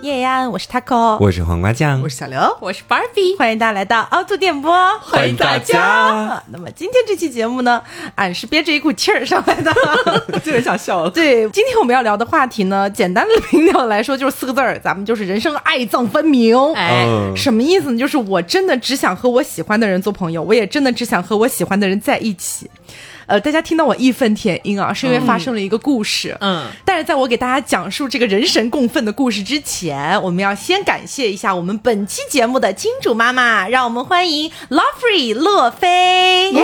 [0.00, 6.40] 叶安，我是 Taco，我是黄瓜酱，我是小刘，我是 Barbie，欢迎大家来到凹凸电波，欢迎大家。
[6.52, 7.82] 那么今天这期节目呢，
[8.14, 9.72] 俺是憋着一股气儿上来的，
[10.44, 11.10] 就很想笑了。
[11.10, 16.56] 对，今天我们要聊的话题呢，简单的明了来说就是四个字儿，咱们就是人生爱憎分明。
[16.74, 17.04] 哎，
[17.34, 17.98] 什么意思呢？
[17.98, 22.70] 就是我真的只想和我喜欢的人做朋友，我也真的只想和我喜欢的人在一起。
[23.28, 26.34] 呃，大家听到我义愤填膺啊，是因为发生了一个故事。
[26.40, 36.50] 嗯，但是在我给大家讲述这个人神共愤的故事之前，我们要先感谢一下我们本期节目的金主妈妈，让我们欢迎 Lovefree 洛菲。
[36.52, 36.62] 耶！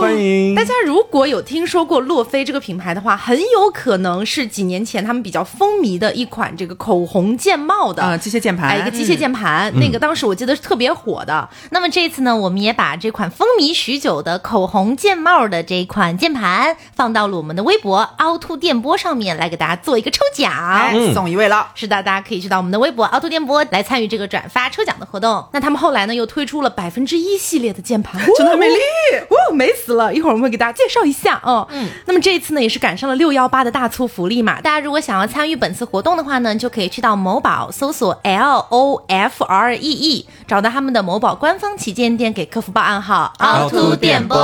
[0.00, 11.48] 欢迎大家如果有听说过洛菲这个品牌的话，很有可能是几年前他们比较风靡的一款这个口红键帽的啊，机械键盘，哎，一个机械键盘，那个当时我记得是特别火的。
[11.70, 20.52] 那么这次呢，我们也把这款风靡许久的口红键帽的这一款键盘放到了我们的微博凹凸电波上面来给大家做一个抽奖。
[20.52, 21.68] 哎，送一位了。
[21.74, 25.46] 是的，大家可以去到我们的微博凹凸电波来参与这个转发抽奖的活动。
[25.52, 28.76] 那他们后来呢，又推出了百分之一系列的键盘， 真的很美丽，
[29.28, 30.12] 哦，美死了！
[30.14, 31.66] 一会儿我们会给大家介绍一下哦。
[31.70, 34.60] 嗯，那么这一次呢，也是赶上了六幺八的大促福利嘛。
[34.60, 44.36] 大家如果想要参与本次活动的话呢，就可以去到某宝搜索 L O F R E E，找到他们的某宝官方旗舰店，给客服报暗号凹凸电波。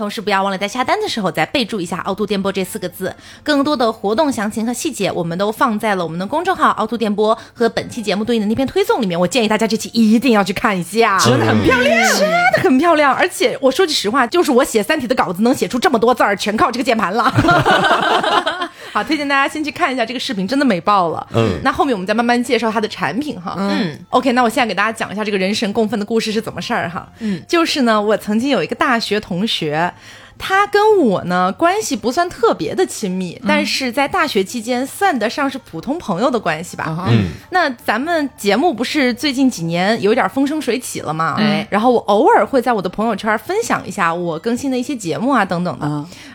[0.00, 3.14] 同时不要忘了在下单的时候再备注一下“凹凸电波”这四个字。
[3.42, 9.20] 更多的活动详情和细节，我们都放在了我们的公众号“凹凸电波”和本期节目对应的那篇推送里面。
[9.20, 13.14] 我建议大家这期一定要去看一下，真的很漂亮，真的很漂亮。
[13.14, 17.24] 而且我说句实话，就是我写《三体》的稿子能写出这么多字儿，全靠这个键盘了。
[18.92, 21.24] 好，推荐大家先去看一下这个视频，真的美爆了。
[21.34, 23.54] 嗯，那后面我们再慢慢介绍它的产品哈。
[23.58, 27.06] 嗯，OK，那我现在给大家讲一下这个人神共愤的故事是怎么事儿哈。
[27.18, 29.89] 嗯，就是呢，我曾经有一个大学同学。
[30.38, 37.06] 他跟我呢关系不算特别的亲密，但是在大学期间算得上是普通朋友的关系吧。
[37.10, 41.36] 嗯，那咱们节目不是最近几年有点风生水起了吗？
[41.38, 45.86] 哎，然后我偶尔会在我的朋友圈分享一下我更新的一些节目啊等等的。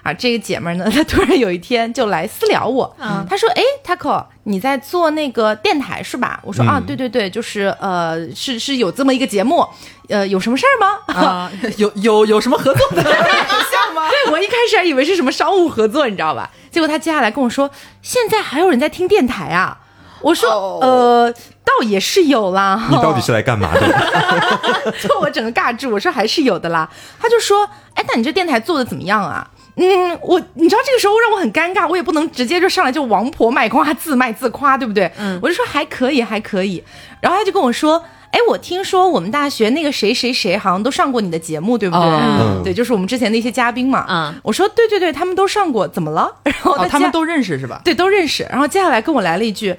[0.03, 2.95] 啊，这个姐们呢，她突然有一天就来私聊我，
[3.27, 9.67] 她说：“哎，Taco，你在做那个电台是吧？”我说：“啊，对对对，就是呃，是是有这么一个节目，
[10.09, 10.99] 呃，有什么事儿吗？
[11.13, 14.09] 啊， 有有有什么合作的 项吗？
[14.09, 16.49] 对我一开始还以为是什么商务合作，你知道吧？
[16.71, 17.69] 结果他接下来跟我说，
[18.01, 19.79] 现在还有人在听电台啊。
[20.21, 21.31] 我说，呃，
[21.63, 22.87] 倒也是有啦。
[22.89, 24.91] 你到底是来干嘛的？
[24.99, 26.89] 就我整个尬住，我说还是有的啦。
[27.19, 27.63] 他就说，
[27.93, 29.47] 哎，那你这电台做的怎么样啊？
[29.77, 35.11] 嗯，我你知道这个时候让我很尴尬，我也不能直接就上来就王婆卖瓜，自卖自夸，对不对？
[35.17, 36.83] 嗯，我就说还可以，还可以。
[37.21, 38.03] 然后他就跟我说。
[38.31, 42.63] 哎，我听说我们大学那个谁谁谁好像都上过你的节目，对不对？
[42.65, 44.05] 对，就是我们之前的一些嘉宾嘛。
[44.09, 46.29] 嗯，我说对对对，他们都上过，怎么了？
[46.43, 47.79] 然后他们都认识是吧？
[47.85, 48.45] 对，都认识。
[48.49, 49.73] 然后接下来跟我来了一句，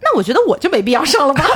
[0.00, 1.44] 那我觉得我就没必要上了吧。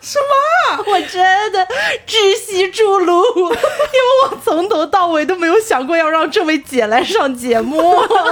[0.00, 0.84] 什么？
[0.96, 1.66] 我真的
[2.06, 7.78] 窒息出炉，因为我从头到尾都没有想过要让这位姐来上节目，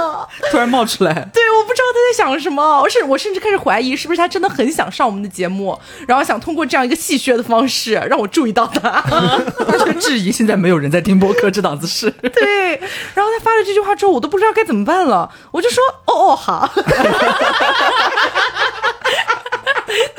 [0.49, 1.13] 突然冒出来。
[1.31, 9.03] 对，我不知道她在想什么，我甚我甚至开始怀疑，是不是她真的很想上我们的节目，然后想通过这样一个戏谑的方式让我注意到她。
[9.71, 12.09] 这个质疑现在没有人在听播客这档子事。
[12.09, 12.79] 对，
[13.13, 16.73] 然后她发了这句话之后，我都不知道该怎么办了，我就说哦哦好。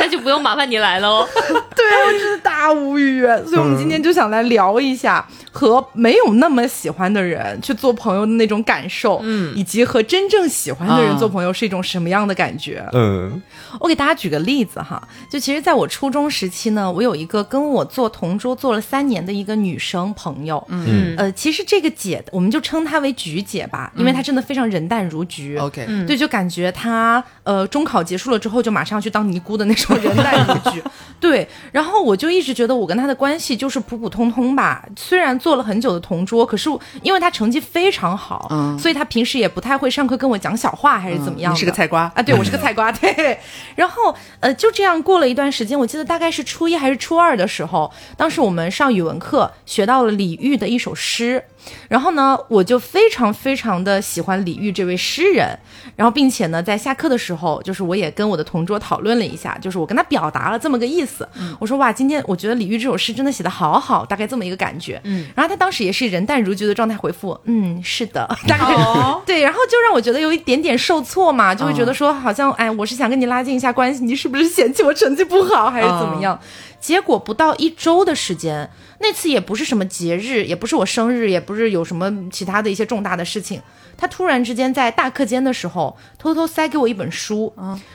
[0.06, 1.26] 那就不用麻烦你来了哦。
[1.34, 3.26] 对啊，我真的大无语。
[3.44, 12.86] 所以，我们今天就想来聊一下和没有那么喜欢的人去做朋友的那种感受，嗯，以及和真正喜欢的人做朋友是一种什么样的感觉。
[12.92, 13.42] 嗯，
[13.80, 25.56] 我给大家举个例子哈，就其实在我初中时期呢，我有一个跟我做同桌做了三年的一个女生朋友，嗯，呃，其实这个姐，我们就称她为菊姐吧，因为她真的非常人淡如菊。
[25.58, 30.82] OK，对，就感觉她呃中考结束了之后就马上去当尼姑的那种人淡如菊。
[31.18, 36.68] 对，然后我就一直觉得我跟他的关系就是普普通通吧，虽然做了很久的同桌，可是
[37.02, 41.52] 因为他成绩非常好，嗯，所以他平时也不太会上课跟我讲小话还是怎么样。
[41.54, 42.22] 你是个菜瓜啊？
[42.22, 42.92] 对，我是个菜瓜。
[42.92, 43.38] 对，
[43.74, 51.42] 然后呃就这样过了一段时间，我记得大概是初一还是初二的时候，当时我们上语文课学到了李煜的一首诗。
[51.88, 55.58] 然后呢，我就非常非常的喜欢李煜这位诗人，
[55.96, 61.28] 然后并且呢，在下课的时候，就是我也跟我的同桌讨论了一下，就是我跟他表达了这么个意思，
[61.58, 68.74] 我说哇，今天我觉得李煜这首诗真的写的好好，大概这么一个感觉，嗯，然后他当时也是人淡如菊的状态回复，嗯，是的， 大概
[69.26, 76.38] 对，然后就让我觉得有一点点受挫嘛，就会觉得说好像哎，我是想跟你拉近一下关系，你是不是嫌弃我成绩不好还是怎么样？
[76.86, 83.60] 结果不到一周的时间，那次也不是什么节日，也不是我生日，也不是有什么其他的一些重大的事情。
[83.98, 87.52] 他突然之间在大课间的时候，偷偷塞给我一本书，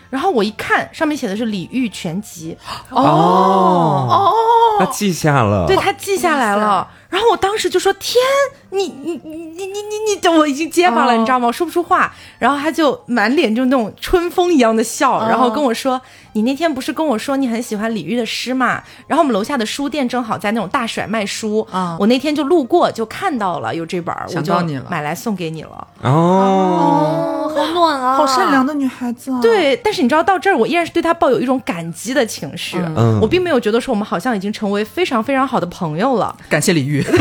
[0.10, 2.58] 然后我一看，上面写的是《李煜全集》，
[2.94, 4.34] 哦，
[4.80, 5.66] 他记下了。
[5.66, 6.92] 对他记下来了。
[7.08, 8.22] 然后我当时就说：“天，
[8.72, 11.48] 你你你你你你你，我已经结巴了，你知道吗？
[11.48, 16.02] 我说不出话。”然后他就满脸就那种春风一样的笑，然后跟我说
[16.34, 18.82] ：“你那天不是跟我说你很喜欢李煜的诗嘛？
[19.08, 25.88] 然后我们楼下的书店正好在那种大甩卖书，啊我那天就路过就看到了有这本，我就想到你了买来送给你了。
[26.02, 36.36] 哦，哦，好暖啊，好善良的女孩子啊！，对，但是你知道到这儿，我依然是对他抱有一种感激的情绪，嗯我并没有觉得说我们好像已经成为非常非常好的朋友了。
[36.50, 37.04] 感谢李煜。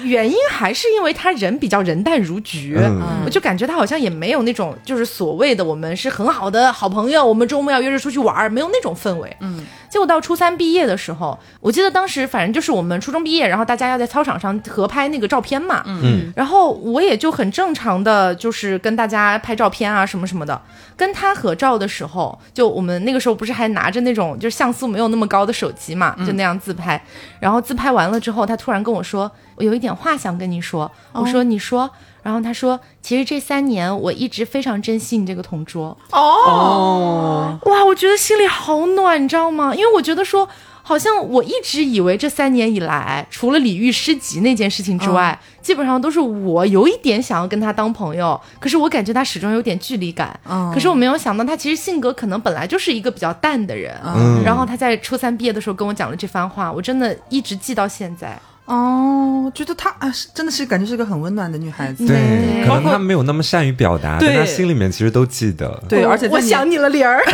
[0.00, 9.36] 对，原因还是因为他人比较人淡如菊，嗯我就感觉他好像也没有那种就是所谓的我们是很好的好朋友，我们周末要约着出去玩儿，没有那种氛围。
[9.40, 9.64] 嗯，
[9.96, 15.82] 结果到初三毕业的时候，我记得当时反正就是我们初中毕业，然后大家要在操场上合拍那个照片嘛。
[15.86, 20.60] 嗯，然后我也就很正常的就是跟大家拍照片啊什么什么的。
[20.98, 27.02] 跟他合照的时候，就我们那个时候不是还拿着那种就是像素没有那么高的手机嘛，就那样自拍。
[27.40, 31.90] 然后自拍完了之后，他突然跟我说：“我有一点话想跟你说。”我说：“你说。”
[32.26, 39.72] 然后他说：“其实这三年我一直非常珍惜你这个同桌。”哦，哇，我觉得心里好暖，你知道吗？
[39.72, 40.48] 因为我觉得说，
[40.82, 50.36] 好像我一直以为这三年以来，除了李煜诗集那件事情之外，基本上都是我有一点想要跟他当朋友，可是我感觉他始终有点距离感。
[50.50, 53.96] 嗯可是我没有想到，他其实性格可能本来就是一个比较淡的人。
[54.04, 58.36] 嗯然后他在初三毕业的时候跟我讲了这番话，我真的一直记到现在。
[58.66, 62.06] 哦，觉得她啊，是真的是感觉是个很温暖的女孩子。
[62.06, 65.82] 对，可能她没有那么善于表达，对但她心里面其实都记得。
[65.88, 67.22] 对，而且我想你了，玲儿。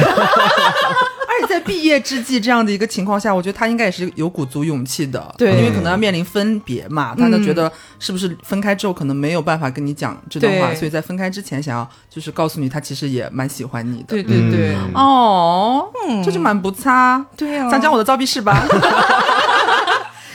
[1.32, 14.08] 而且在毕业之际这样的一个情况下，我觉得她应该也是有鼓足勇气的，对因为可能要面临分别嘛，她就觉得是不是分开之后可能没有办法跟你讲这段话，所以在分开之前想要就是告诉你，她其实也蛮喜欢你的。
[14.08, 15.90] 对对对，嗯哦，
[16.23, 17.25] 这就蛮不差。
[17.34, 18.62] 对啊讲讲我的造币事吧。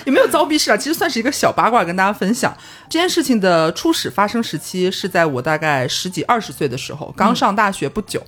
[0.07, 2.55] 也没有遭逼事啊，其实算是一个小八卦跟大家分享。
[2.89, 8.25] 这件事情的初始发生时期是在我大概十几二十岁的时候，刚上大学不久。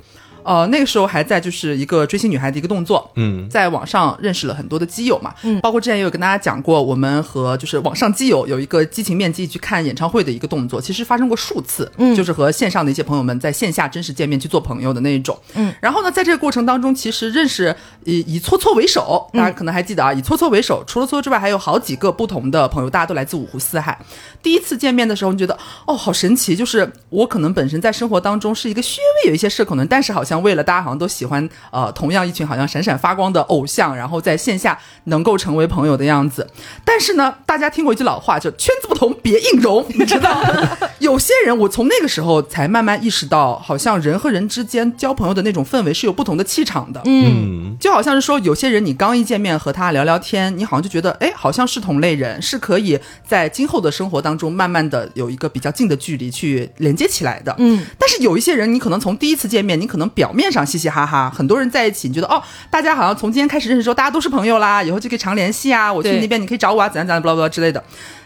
[0.50, 17.76] 呃，那个时候还在就是一个追星女孩的一个动作，嗯在网上认识了很多的基友嘛，嗯，包括之前也有跟大家讲过，我们和就是网上基友有一个激情面基去看演唱会的一个动作，其实发生过数次，嗯，就是和线上的一些朋友们在线下真实见面去做朋友的那一种，嗯，然后呢，在这个过程当中，其实认识
[18.06, 24.00] 以以搓搓为首，大家可能还记得啊，以搓搓为首，除了搓搓之外，还有好几个不同的朋友，大家都来自五湖四海。
[24.42, 25.56] 第一次见面的时候，你觉得
[25.86, 36.48] 哦，好神奇，就是我可能本身在生活当中是一个稍微有一些社恐的人，但是好像为了大家好像都喜欢呃同样一群好像闪闪发光的偶像，然后在线下能够成为朋友的样子。
[36.84, 40.42] 但是呢，大家听过一句老话，就圈子不同别硬融，你知道，
[41.00, 47.02] 有些人我从那个时候才慢慢意识到，好像人和人之间交朋友的那种氛围是有不同的气场的。
[47.06, 57.56] 嗯，就好像是说，有些人你刚一见面和他聊聊天，你好像就觉得，哎，好像是同类人，是可以在今后的生活当中慢慢的有一个比较近的距离去连接起来的。
[57.58, 67.82] 嗯，但是有一些人，你可能从第一次见面，你可能表面上嘻嘻哈哈，很多人在一起，你觉得哦，大家好像从今天开始认识之后，大家都是朋友啦，以后就可以常联系啊，我去那边你可以找我啊，怎样怎样，巴拉巴拉之类的。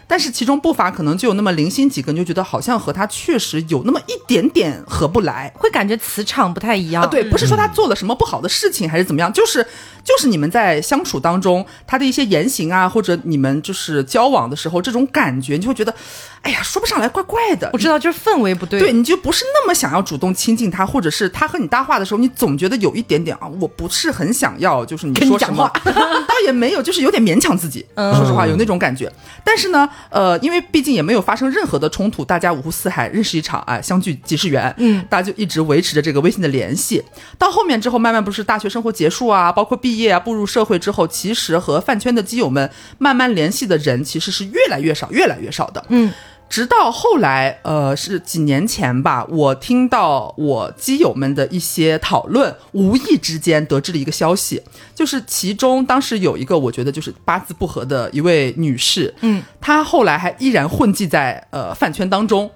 [0.08, 5.54] 但是其中不乏可能就有那么零星几个，你就觉得好像和他确实有那么一点点合不来。
[5.56, 7.04] 会感觉磁场不太一样。
[7.04, 9.66] 啊，对，不是说他做了什么不好的事情，还是怎么样，就是
[10.04, 15.96] 就是你们在相处当中，他的一些言行啊，或者你们就是交往的时候，这种感觉，你就会觉得，
[16.44, 17.70] 哎呀，说不上来，怪怪的。
[17.72, 18.78] 我知道，就是氛围不对。
[18.78, 27.86] 对，你就不是那么想要主动亲近他，或者是他和你搭话的时候，你总觉得有一点点啊，我不是很想要，就是你说什么， 倒也没有，就是有点勉强自己。
[27.96, 29.10] 说实话，有那种感觉。
[29.42, 37.02] 但是呢，呃，因为毕竟也没有发生任何的冲突，大家五湖四海认识一场，哎、相聚即是缘，嗯，大家就一直维持着这个微信的联系。
[37.38, 45.82] 到后面之后，慢慢不是大学生活结束啊，包括毕业啊，步入社会之后，其实和饭圈的基友们慢慢联系的人，其实是越来越少，越来越少的。
[45.88, 46.12] 嗯。
[46.54, 54.62] 直到后来，呃，是几年前吧，我听到我基友们的一些讨论，无意之间得知了一个消息，
[54.94, 62.52] 就是其中当时有一个我觉得就是八字不合的一位女士，嗯，她后来还依然混迹在呃饭圈当中。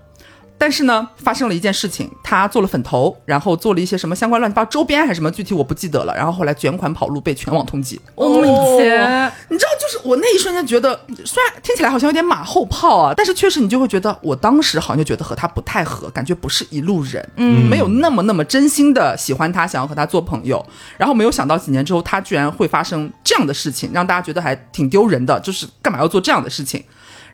[0.58, 6.16] 但是呢，发生了一件事情，他做了粉头，然后做了一些什么相关乱七八糟周边还是什么，具体我不记得了。
[6.16, 7.98] 然后后来卷款跑路，被全网通缉。
[8.16, 8.42] 哦
[8.80, 9.32] 天！
[9.50, 20.66] 你知道，就是我那一瞬间觉得，虽然听起来好像有点马后炮啊，但是确实你就会觉得，我当时好像就觉得和他不太合，感觉不是一路人，嗯，没有那么那么真心的喜欢他，想要和他做朋友。
[20.98, 26.84] 然后没有想到几年之后，他居然会发生这样的事情，让大家觉得还挺丢人的，就是干嘛要做这样的事情？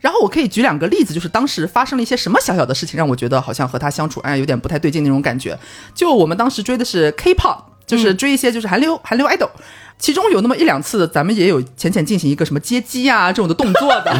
[0.04, 5.58] 然后我可以举两个例子，就是当时发生了一些什么小小的事情，让我觉得好像和他相处，哎，有点不太对劲那种感觉。
[5.96, 7.58] 就我们当时追的是 K-pop，
[7.88, 9.50] 就是追一些就是韩流韩流 idol，
[9.98, 14.14] 其中有那么一两次，咱们也有浅浅进行一个什么接机啊这种的动作的。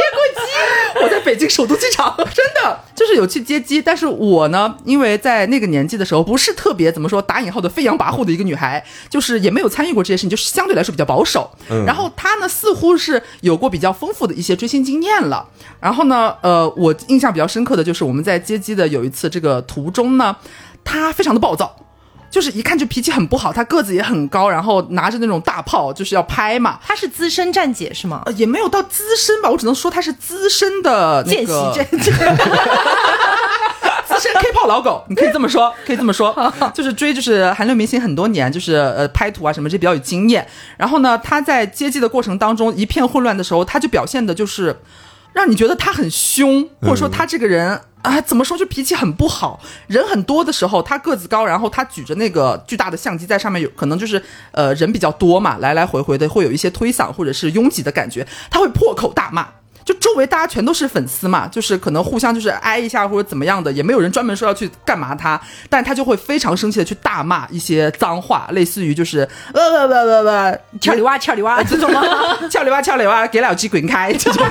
[0.00, 1.00] 接过机？
[1.04, 3.80] 我在北京首都机场， 真的就是有去接机。
[3.80, 11.50] 但是我呢，因为在那个年纪的时候，不是特别怎么说打引号的飞扬跋扈的一个女孩，就是也没有参与过这些事情，就是相对来说比较保守。
[11.86, 15.48] 然后她呢，似乎是有过比较丰富的一些追星经验了。
[15.80, 20.36] 然后呢，呃，我印象比较深刻的就是我们在接机的有一次这个途中呢，
[20.84, 21.74] 她非常的暴躁。
[22.30, 28.22] 就是一看就脾气很不好，他个子也很高，然后拿着那种大炮就是要拍嘛，他是资深站姐是吗？
[28.26, 32.12] 呃，也没有到资深吧，我只能说他是资深的那见习个站姐，
[34.06, 40.46] 资深 K 炮老狗，你可以这么说， 可以这么说，就是追就是韩流明星很多年，就是呃拍图啊什么这比较有经验。
[40.76, 44.80] 然后呢，他在接机的过程当中一片混乱的时候，他就表现的就是
[45.32, 47.80] 让你觉得他很凶，或者说他这个人。
[48.02, 59.46] 啊，怎么说就脾气很不好，人很多的时候，他个子高，然后他举着那个巨大的相机在上面有，可能就是呃人比较多嘛，来来回回的会有一些推搡或者是拥挤的感觉，他会破口大骂。
[59.84, 72.02] 就周围大家全都是粉丝嘛，就是可能互相就是挨一下或者怎么样的，也没有人专门说要去干嘛他，但他就会非常生气的去大骂一些脏话，类似于就是呃呃呃呃呃，俏里哇俏里哇这种吗？
[72.50, 74.46] 俏里哇俏里哇，给老鸡滚开这种。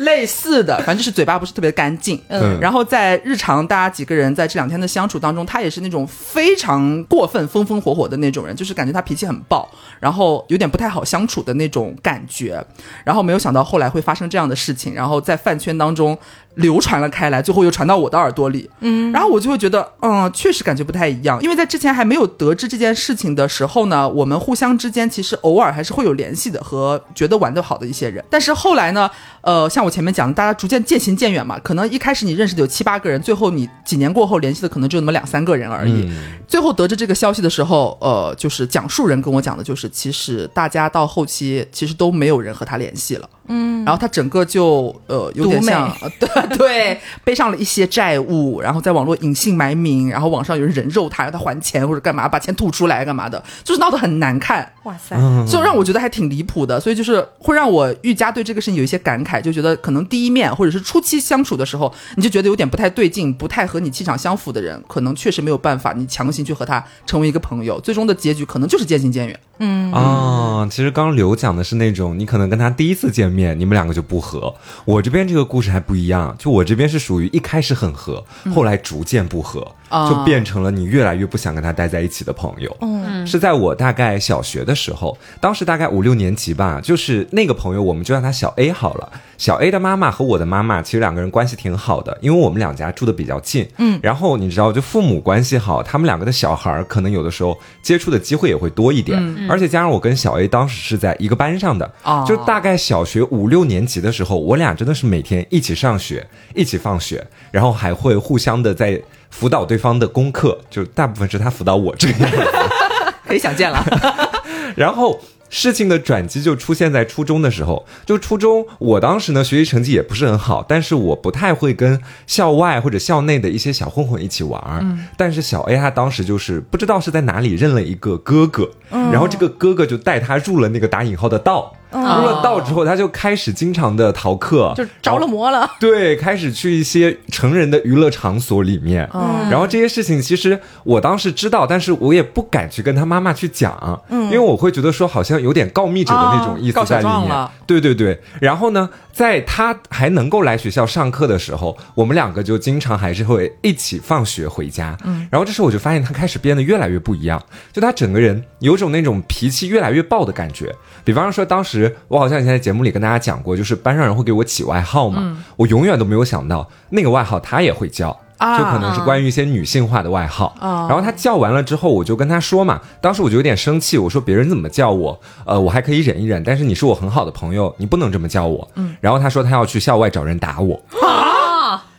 [0.00, 2.20] 类似的，反正就是嘴巴不是特别干净。
[2.28, 12.64] 嗯，然后在日常大家几个人在这两天的相处当中，他也是那种非常过分、风风火火的那种人，就是感觉他脾气很暴，然后有点不太好相处的那种感觉。
[13.04, 16.16] 然后没有想到后来会发生这样的事情，然后在饭圈当中
[16.54, 18.68] 流传了开来，最后又传到我的耳朵里。
[18.80, 28.24] 嗯，然后我就会觉得，嗯，确实感觉不太一样，因为在之前还没有得知这件事情的时候呢，我们互相之间其实偶尔还是会有联系的，和觉得玩得好的一些人。
[28.30, 29.10] 但是后来呢，
[29.42, 36.10] 呃，像我前面讲的，大家逐渐渐行渐远嘛，可能一开始你认识的有七八个人，最后你几年过后联系的可能就那么两三个人而已。
[36.46, 43.28] 最后得知这个消息的时候，呃，就是讲述人跟我讲的，就是其实大家到后期其实都没有人和他联系了。
[43.50, 54.72] 嗯，然后他整个就呃有点像，呃对 对，背上了一些债务，然后在网络隐姓埋名，然后网上有人人肉他，让他还钱或者干嘛，把钱吐出来干嘛的，就是闹得很难看。
[54.84, 55.16] 哇塞，
[55.46, 69.40] 就让我觉得还挺离谱的，所以就是会让我愈加对这个事情有一些感慨，就觉得可能第一面或者是初期相处的时候，你就觉得有点不太对劲，不太和你气场相符的人，可能确实没有办法，你强行去和他成为一个朋友，最终的结局可能就是渐行渐远。
[69.62, 74.54] 嗯啊，其实刚刚刘讲的是那种你可能跟他第一次见面，你们两个就不合。
[74.84, 79.60] 我这边这个故事还不一样，就我这边是属于一开始很合，后来逐渐不合，
[80.08, 82.76] 就变成了你越来越不想跟他待在一起的朋友。
[82.80, 89.12] 嗯，是在我大概小学的时候，当时大概五六年级吧，就是那个朋友，我们就让他小 A 好了。
[89.40, 93.66] 小 A 的妈妈和我的妈妈其实两个人关系挺好的，因为我们两家住的比较近。
[93.78, 99.18] 嗯，然后你知道，就父母关系好，他们两个的小孩儿可能有的时候接触的机会也会多一点。
[99.48, 101.90] 而且加上我跟小 A 当时是在一个班上的，
[102.26, 112.36] 就大概小学五六年级的时候，我俩真的是每天一起上学，一起放学，然后还会互相的在辅导对方的功课，就大部分是他辅导我这个样子。
[113.26, 113.82] 可以想见了，
[114.76, 115.18] 然后
[115.50, 117.84] 事情的转机就出现在初中的时候。
[118.06, 124.82] 就初中，我当时呢学习成绩也不是很好，但是我不太会跟校外或者校内的一些小混混一起玩儿。
[125.18, 131.74] 但是小 A 他当时就是不知道是在哪里认了一个哥哥，然后这个哥哥就带他入了那个打引号的道。
[131.92, 135.70] 入了道之后，他就开始经常的逃课，就着了魔了。
[135.80, 147.48] 对，开始去一些成人的娱乐场所里面，嗯然后这些事情其实我当时知道，但是我也不敢去跟他妈妈去讲，嗯因为我会觉得说好像有点告密者的那种意思在里面。
[147.66, 154.96] 对对对，然后呢，在他还能够来学校上课的时候，我们两个就经常还是会一起放学回家。
[155.04, 157.40] 嗯，然后这时候我就发现他开始变得越来越不一样，
[157.72, 160.74] 就他整个人有种那种脾气越来越暴的感觉。
[161.04, 170.54] 比方说，当时我好像以前在节目里跟大家讲过，就是班上人会给我起外号嘛，我永远都没有想到那个外号他也会叫，就可能是关于一些女性化的外号。
[170.60, 178.68] 然后他叫完了之后，我就跟他说嘛，当时我就有点生气，我说别人怎么叫我，呃，我还可以忍一忍，但是你是我很好的朋友，你不能这么叫我。
[179.00, 180.80] 然后他说他要去校外找人打我。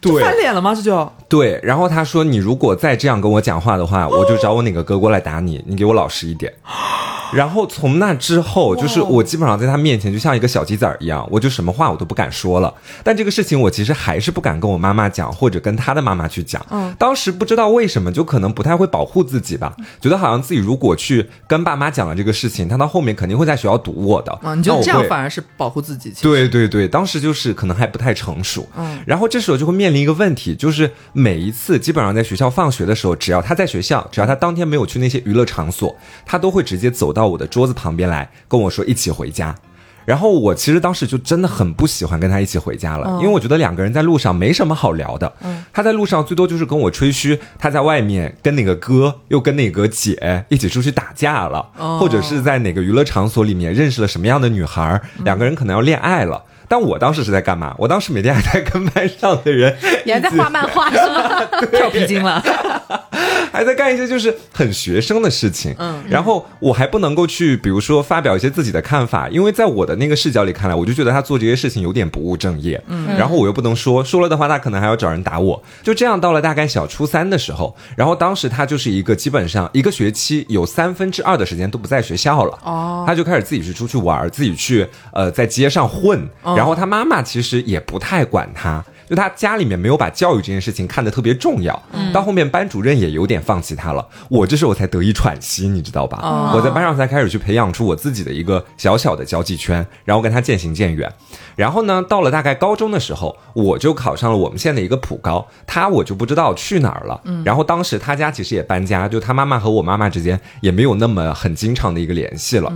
[0.02, 0.74] 对翻脸了吗？
[0.74, 6.52] 这就对，然后他说：“你如果再这样跟我讲话的话，我就找我哪个哥过来打你，你给我老实一点。”
[7.34, 12.74] 然后从那之后，就是我基本上在他面前就像一个小鸡仔儿一样，我就什么话我都不敢说了。
[13.04, 16.66] 但这个事情我其实还是不敢跟我妈妈讲，或者跟他的妈妈去讲。
[16.70, 24.32] 嗯，当时不知道为什么，就可能不太会保护自己吧，觉得好像自己如果去跟爸妈讲了这个事情，他到后面肯定会在学校堵我的。
[24.42, 26.14] 啊，你就那这样反而是保护自己。
[26.22, 35.96] 对对对，当时就是可能还不太成熟，嗯，然后这时候就会面临一个问题，就是每一次基本上在学校放学的时候，只要他在学校，只要他当天没有去那些娱乐场所，
[36.26, 39.56] 他都会直接走到我的桌子旁边来跟我说一起回家。
[40.04, 45.32] 然后我其实当时就真的很不喜欢跟他一起回家了，因为我觉得两个人在路上没什么好聊的。
[45.72, 56.44] 他在路上最多就是跟我吹嘘他在外面跟哪个哥又跟哪个姐一起出去打架了，或者是在哪个娱乐场所里面认识了什么样的女孩，两个人可能要恋爱了。
[56.72, 57.75] 但我当时是在干嘛？
[57.78, 59.75] 我当时每天还在跟班上的人
[60.08, 61.46] 你还在画漫画是吗？
[61.70, 62.42] 跳皮筋了。
[63.51, 86.25] 还在干一些就是很学生的事情，嗯，然后我还不能够去，比如说发表一些自己的看法，因为在我的那个视角里看来，我就觉得他做这些事情有点不务正业，嗯，然后我又不能说，说了的话他可能还要找人打我，就这样到了大概小初三的时候，然后当时他就是一个基本上一个学期有三分之二的时间都不在学校了，哦，他就开始自己去出去玩，自己去呃在街上混，
[86.62, 88.86] 然后他妈妈其实也不太管他。
[89.10, 94.08] 就他家里面没有把教育这件事情看得特别重要，到后面班主任也有点放弃他了。
[94.30, 96.53] 我这时候才得以喘息，你知道吧？
[96.56, 101.12] 我在班上才开始去培养出我自己的一个小小的交际圈，然后跟他渐行渐远。
[101.58, 107.20] 然后呢，到了大概高中的时候，我就考上了我们县的一个普高，他我就不知道去哪儿了。
[107.44, 112.72] 然后当时他家其实也搬家，就他妈妈和我妈妈之间也没有那么很经常的一个联系了。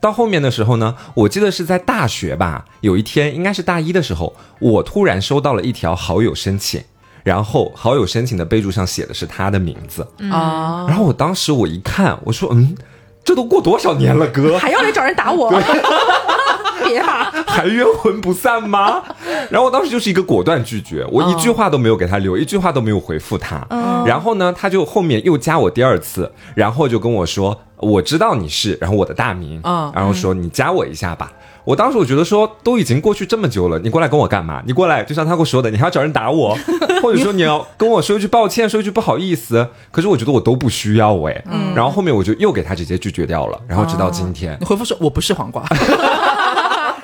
[0.00, 6.82] 到后面的时候呢，我记得是在大学吧，有一天应该是大一的时候，我突然收到了一条好友申请，
[7.24, 10.06] 然后好友申请的备注上写的是他的名字。
[10.30, 12.76] 啊，然后我当时我一看，我说嗯，
[13.24, 15.50] 这都过多少年了，哥，还要来找人打我？
[17.46, 19.02] 还冤魂不散吗？
[19.50, 23.66] 然后我当时就是一个果断拒绝，我一句话都没有给他留，一句话都没有回复他。
[24.04, 31.32] 然后呢，他就后面又加我第二次，然后就跟我说，我知道你是，然后我的大名，嗯然后说你加我一下吧。
[31.64, 34.62] 我当时我觉得说都已经过去这么久了，你过来跟我干嘛？
[34.64, 36.56] 你过来就像他跟我说的，你还要找人打我，
[37.02, 39.66] 或者说你要跟我说一句抱歉，说一句不好意思。
[39.90, 41.42] 可是我觉得我都不需要哎。
[41.74, 44.66] 然后后面我就又给他直接拒绝掉了，然后直到今天你。
[44.66, 45.64] 回复说我不是黄瓜，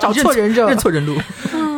[0.03, 1.17] 找错人惹认错人路。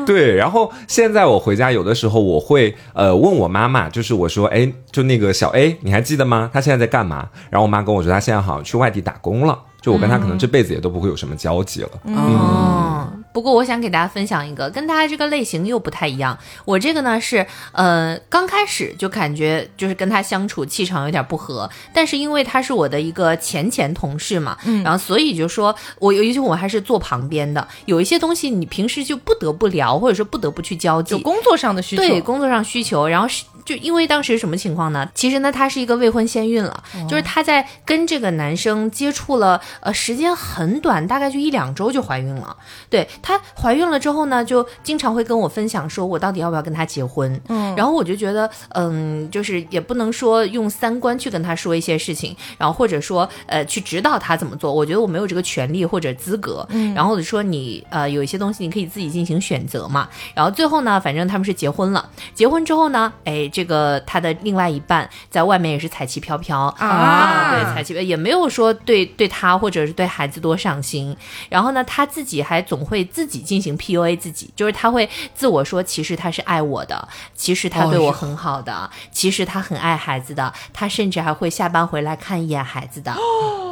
[0.06, 6.50] 对，然后现在我回家有的时候我会呃问我妈妈，就是我说，哎，就那个小 A，你还记得吗？
[6.52, 7.28] 他现在在干嘛？
[7.48, 9.58] 然后我妈跟我说，他现在好像去外地打工了。
[9.80, 11.88] 就我跟他可能这辈子也都不会有什么交集了。
[12.04, 16.38] 哦，不过我想给大家分享一个，跟大家这个类型又不太一样。
[16.64, 24.84] 我这个呢是，呃，刚开始就感觉就是跟他相处气场有点不合，但是因为他是我的一个前前同事嘛，嗯。
[24.84, 31.16] 然后所以就说我尤其我还是坐旁边的，有一些东西你平时就不得不聊，或者说不得不去交际。
[31.16, 35.08] 有，工作上的需求，对工作上需求，然后是就因为当时什么情况呢？
[35.14, 42.56] 其实呢，她是一个未婚先孕了，就是她在跟这个男生接触了，呃，时间很短，大概就一两周就怀孕了。
[42.90, 47.40] 对她怀孕了之后呢，就经常会跟我分享说，我到底要不要跟他结婚？
[47.48, 56.66] 嗯，然后我就觉得，嗯，就是也不能说用三观去跟他说一些事情，然后或者说呃去指导他怎么做，我觉得我没有这个权利或者资格。
[56.70, 60.08] 嗯，然后说你呃有一些东西你可以自己进行选择嘛。
[60.34, 62.10] 然后最后呢，反正他们是结婚了。
[62.34, 71.16] 结婚之后呢，哎，这个他的另外一半在外面也是彩旗飘飘啊对，彩旗也没有说对对他或者是对孩子多上心。
[71.48, 83.14] 然后呢，他自己还总会自己进行 PUA 自己，就是他会自我说，其实他是爱我的，其实他对我很好的，其实他很爱孩子的，他甚至还会下班回来看一眼孩子的。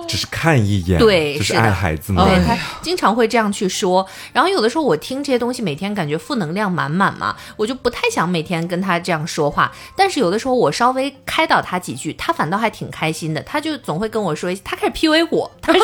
[0.09, 2.25] 只是看一眼，对就是爱孩子嘛。
[2.25, 9.72] 对他经常会这样去说，然后有的时候我听这些东西，每天感觉负能量满满嘛，我就不太想每天跟他这样说话。
[9.97, 15.83] 但是有的时候我稍微开导他几句，他反倒还挺开心的，他就总会跟我说，他开始 PUA 我，他说。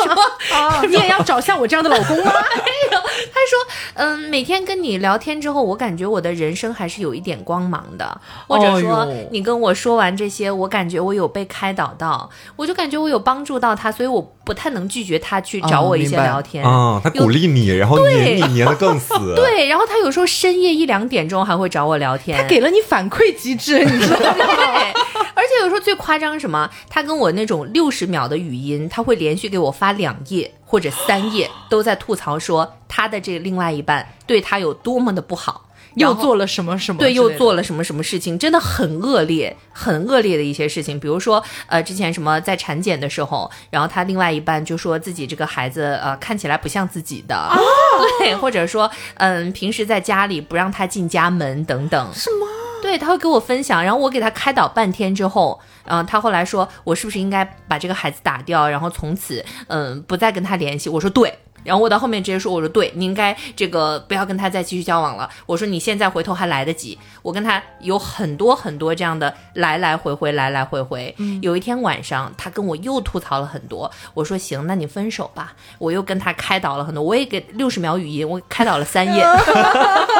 [0.53, 2.31] 啊 你也要找像我这样的老公吗？
[2.31, 8.19] 他说：“嗯，每天跟你聊天之后，我感觉我的人生还是有一点光芒的。
[8.47, 16.63] 或者说哎，你跟我说完这些，我感觉我有被开导到，我就感觉我有帮助到他，所以我不太能拒绝他去找我一些聊天。
[16.63, 19.13] 啊，他鼓励你，然后对黏你黏的更死。
[19.35, 22.37] 对，然后他有时候深夜一两点钟还会找我聊天。
[22.37, 24.35] 他给了你反馈机制，你知道吗？
[24.37, 24.93] 对，
[25.33, 26.69] 而且有时候最夸张什么？
[26.89, 35.65] 他跟我那种六十秒的语音，他会连续给我发两页或者三页，都在吐槽说他的这个另外一半对他有多么的不好。
[35.95, 36.99] 又做了什么什么？
[36.99, 38.37] 对，又做了什么什么事情？
[38.37, 40.99] 真的很恶劣，很恶劣的一些事情。
[40.99, 47.49] 比如说，呃，之前什么在产检的时候，然后他另外一半就说自己这个孩子呃看起来不像自己的，
[48.19, 52.13] 对，或者说嗯平时在家里不让他进家门等等。
[52.13, 52.45] 什么？
[52.89, 60.89] 对，他会给我分享，然后我给他开导半天之后，嗯，他后来说我是不是应该把这个孩子打掉，然后从此嗯不再跟他联系？
[60.89, 61.37] 我说对。
[61.63, 65.29] 然后我到后面直接说，我说对，你应该这个不要跟他再继续交往了。
[65.45, 66.97] 我说你现在回头还来得及。
[67.21, 71.15] 我跟他有很多很多这样的来来回回，来来回回。
[71.41, 73.89] 有一天晚上，他跟我又吐槽了很多。
[74.13, 75.53] 我说行，那你分手吧。
[75.77, 79.23] 我又跟他开导了很多，我也给六十秒语音，我开导了三页。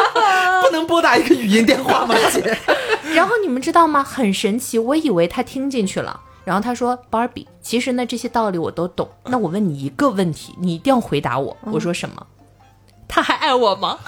[0.61, 2.57] 不能拨打一个语音电话吗，姐？
[3.15, 4.03] 然后你们知道吗？
[4.03, 6.19] 很神奇，我以为他听进去了。
[6.43, 9.07] 然后他说：“Barbie，其实呢这些道理我都懂。
[9.25, 11.55] 那我问你一个问题，你一定要回答我。
[11.65, 12.25] 我说什么？
[13.07, 13.97] 他还爱我吗？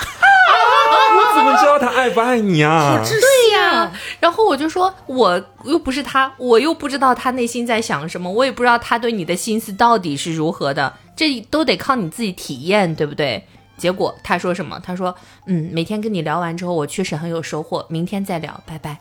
[1.14, 3.02] 我怎么知道他爱不爱你啊？
[3.04, 3.92] 对呀。
[4.20, 13.44] 然后我就说，我又不是他，我又不知道他内心在想什么，我也不知道他对你的心思到底是如何的，这都得靠你自己体验，对不对？
[13.78, 14.80] 结果他说什么？
[14.84, 15.16] 他说：
[15.48, 17.86] 嗯，每天跟你聊完之后，我确实很有收获。
[17.90, 19.00] 明天再聊，拜拜。”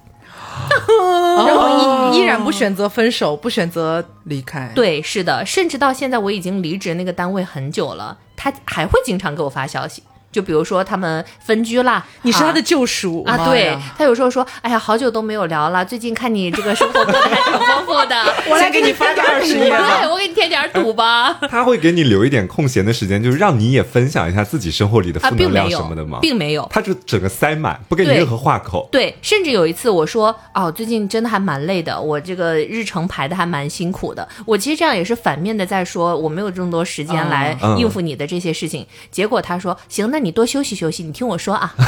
[1.36, 4.70] 然后依依然不选择分手，不选择离开。
[4.74, 10.02] 对，是的，甚至到现在我已经离职那个单位很久了，他还会经常给我发消息。
[10.32, 13.48] 就比如说他们分居啦，你是他的救赎啊！
[13.48, 18.16] 对他有时候说：“哎呀，好久都没有聊了，最近看你这个生活过得还挺丰富的，
[18.48, 19.72] 我来给你发个二十页，
[20.08, 26.18] 我给你添点堵吧。”他会给你留一点空闲的时间，就是让你也分享一下自己生活里的负能量什么的吗？
[26.22, 28.88] 并没有，他就整个塞满，不给你任何话口。
[28.92, 38.86] 对，甚至有一次我说：“哦，最近真的还蛮累的，我这个日程排的还蛮辛苦的。”我其实这样也是反面的在说，我没有这么多时间来应付你的这些事情。
[39.10, 41.74] 结果他说：“行，那你多休息休息。”你听我说啊，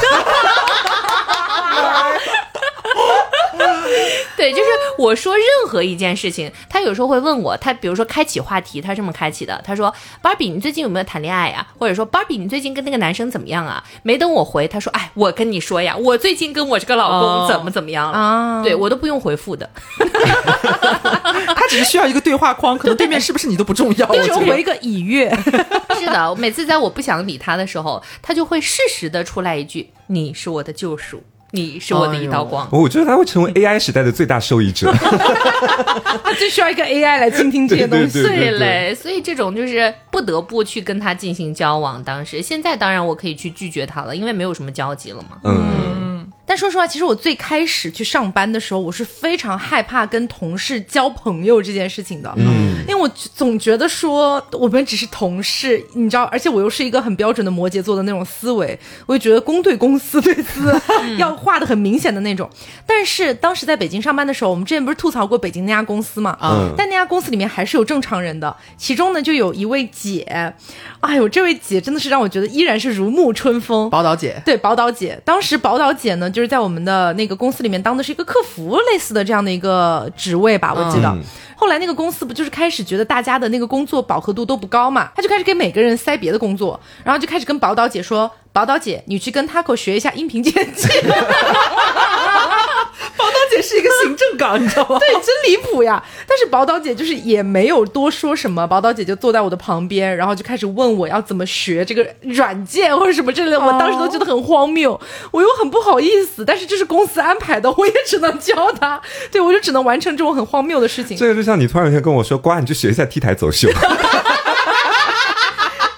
[4.43, 4.65] 对，就是
[4.99, 11.65] 我说任何一件事情，他有时候会问我，他比如说开启话题，他这么开启的，他说芭比，你最近有没有谈恋爱呀？
[11.79, 13.85] 或者说芭比，你最近跟那个男生怎么样啊？
[14.03, 18.63] 没等我回，他说，哎，我跟你说呀，我最近跟我这个老公怎么怎么样了啊？
[18.65, 19.71] 对我都不用回复的，
[21.55, 25.31] 他只是需要一个对话框，可能对面是不是你都不重要，就回一个已阅。
[26.01, 34.93] 是的，每次在我不想理他的时候，他就会适时的出来一句：“你是我的救赎，你是我的一道光。”我觉得他会成为 AI 时代的最大受益者。
[36.25, 38.95] 他最需要一个 AI 来倾听这些东西，对嘞。
[38.95, 42.03] 所以这种就是不得不去跟他进行交往。
[42.03, 45.39] 当时，现在当然我可以去拒绝他了，因为没有什么交集了嘛。
[45.45, 46.27] 嗯。
[46.53, 52.31] 但说实话，其实我最开始去上班的时候，我是非常害怕跟同事交朋友这件事情的。
[52.37, 60.79] 嗯，因为我总觉得说我们只是同事，你知道，而且我又是一个很标准的摩羯座的那种思维，我就觉得公对公，私对私，
[61.17, 62.51] 要画的很明显的那种。
[62.85, 66.37] 但是当时在北京上班的时候，我们之前不是吐槽过北京那家公司嘛？
[66.43, 70.55] 嗯，但那家公司里面还是有正常人的，其中呢就有一位姐，
[71.01, 73.89] 哎呦，这位姐真的是让我觉得依然是如沐春风。
[73.89, 76.42] 宝岛姐，对，宝岛姐，当时宝岛姐呢就。
[76.43, 81.17] 就是在我们的那个公司里面当的是一个客服类似的这样的一个职位吧，我记得。
[81.55, 90.89] 后来那个公司不就是开始觉得大家的那个工作饱和度都不高嘛，他就开始给每个人塞别的工作，然后就开始跟宝岛姐说：“宝岛姐，你去跟 Taco 学一下音频剪辑。”
[93.55, 94.99] 姐是一个行政岗，你知道吗？
[95.01, 96.03] 对，真离谱呀！
[96.27, 103.61] 但是宝岛姐就是也没有多说什么，宝岛姐就坐在我的旁边，然后就开始问我要怎么学这个软件或者什么之类的。
[103.61, 104.99] 我当时都觉得很荒谬，
[105.31, 109.01] 我又很不好意思，但是这是公司安排的，我也只能教他。
[109.31, 111.17] 对我就只能完成这种很荒谬的事情。
[111.17, 113.69] 这个就像你突然有一天跟我说：“瓜，你去学一下 T 台走秀。”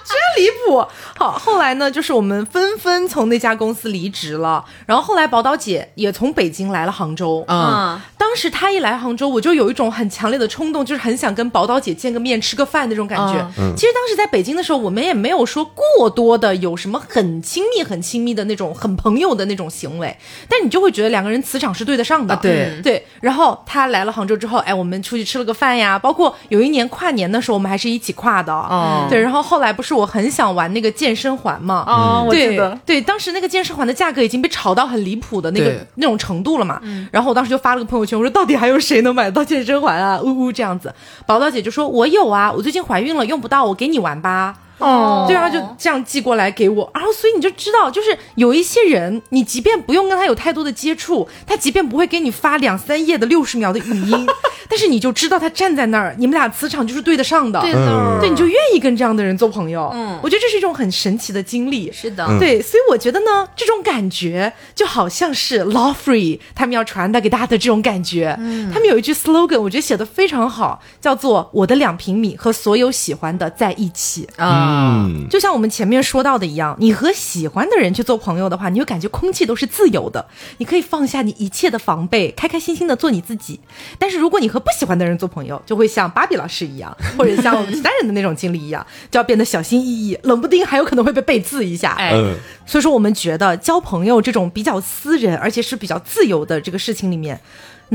[0.05, 0.85] 真离谱。
[1.17, 7.43] 好，后来呢，就是我们纷纷从那家公司离职了，然后后来宝岛姐也从北京来了杭州。
[7.47, 13.39] 嗯，当时她一来杭州，我就有一种很强烈的冲动，就是很想跟宝岛姐见个面，吃个饭那种感觉。
[13.57, 20.17] 嗯，其实当时在北京的时候，我们也没有说过多的有什么很亲密、很亲密的那种很朋友的那种行为，
[20.49, 22.35] 但你就会觉得两个人磁场是对得上的。
[22.41, 23.07] 对对。
[23.21, 28.51] 然后她来了杭州之后，哎，我们出去吃了个饭呀，包括有一年跨年的时候，我们还是一起跨的。
[28.51, 29.21] 哦，对。
[29.21, 30.91] 然后后来不是我很想玩那个。
[31.04, 36.81] 健身环嘛，啊，我记得，对，当时那个健身环的价格已经被炒到很离谱的那个那种程度了嘛。
[37.11, 40.17] 然后我当时就发了个朋友圈，我说到底还有谁能买得到健身环啊？
[40.23, 40.93] 呜呜，这样子，
[41.25, 44.55] 宝宝姐就说我有啊，我最近怀孕了，用不到，我给你玩吧。
[44.77, 54.27] 哦，对啊，就这样寄过来给我，然后所以你就知道，就是有一些人，你即便不用跟他有太多的接触，他即便不会给你发两三页的六十秒的语音，
[54.69, 57.71] 但是你就知道他站在那儿，你们俩磁场就是对得上的，对
[58.19, 59.89] 对，你就愿意跟这样的人做朋友。
[59.93, 60.19] 嗯。
[60.23, 61.91] 我觉得这是一种很神奇的经历。
[61.91, 68.35] 是的，对，所以我觉得呢，这种感觉就好像是 Law Free 他们要传达给大家的这种感觉。
[68.39, 74.27] 嗯，他们有一句 slogan，我觉得写的非常好，叫做“我的两平米和所有喜欢的在一起”。
[74.37, 80.25] 啊，嗯，就像我们前面说到的一样，你和喜欢的人去做朋友的话，你会感觉空气都是自由的，
[80.57, 83.59] 你可以放下你一切的防备，开开心心的做你自己。
[83.99, 91.91] 但是如果你和不喜欢的人做朋友，就会像芭比老师一样，或者像我们其他人的那种经历一样，就要变得小心翼翼，冷不丁还有可能会被背刺一下。
[91.91, 97.39] 哎嗯，所以说，我们觉得交朋友这种比较私人，而且是比较自由的这个事情里面，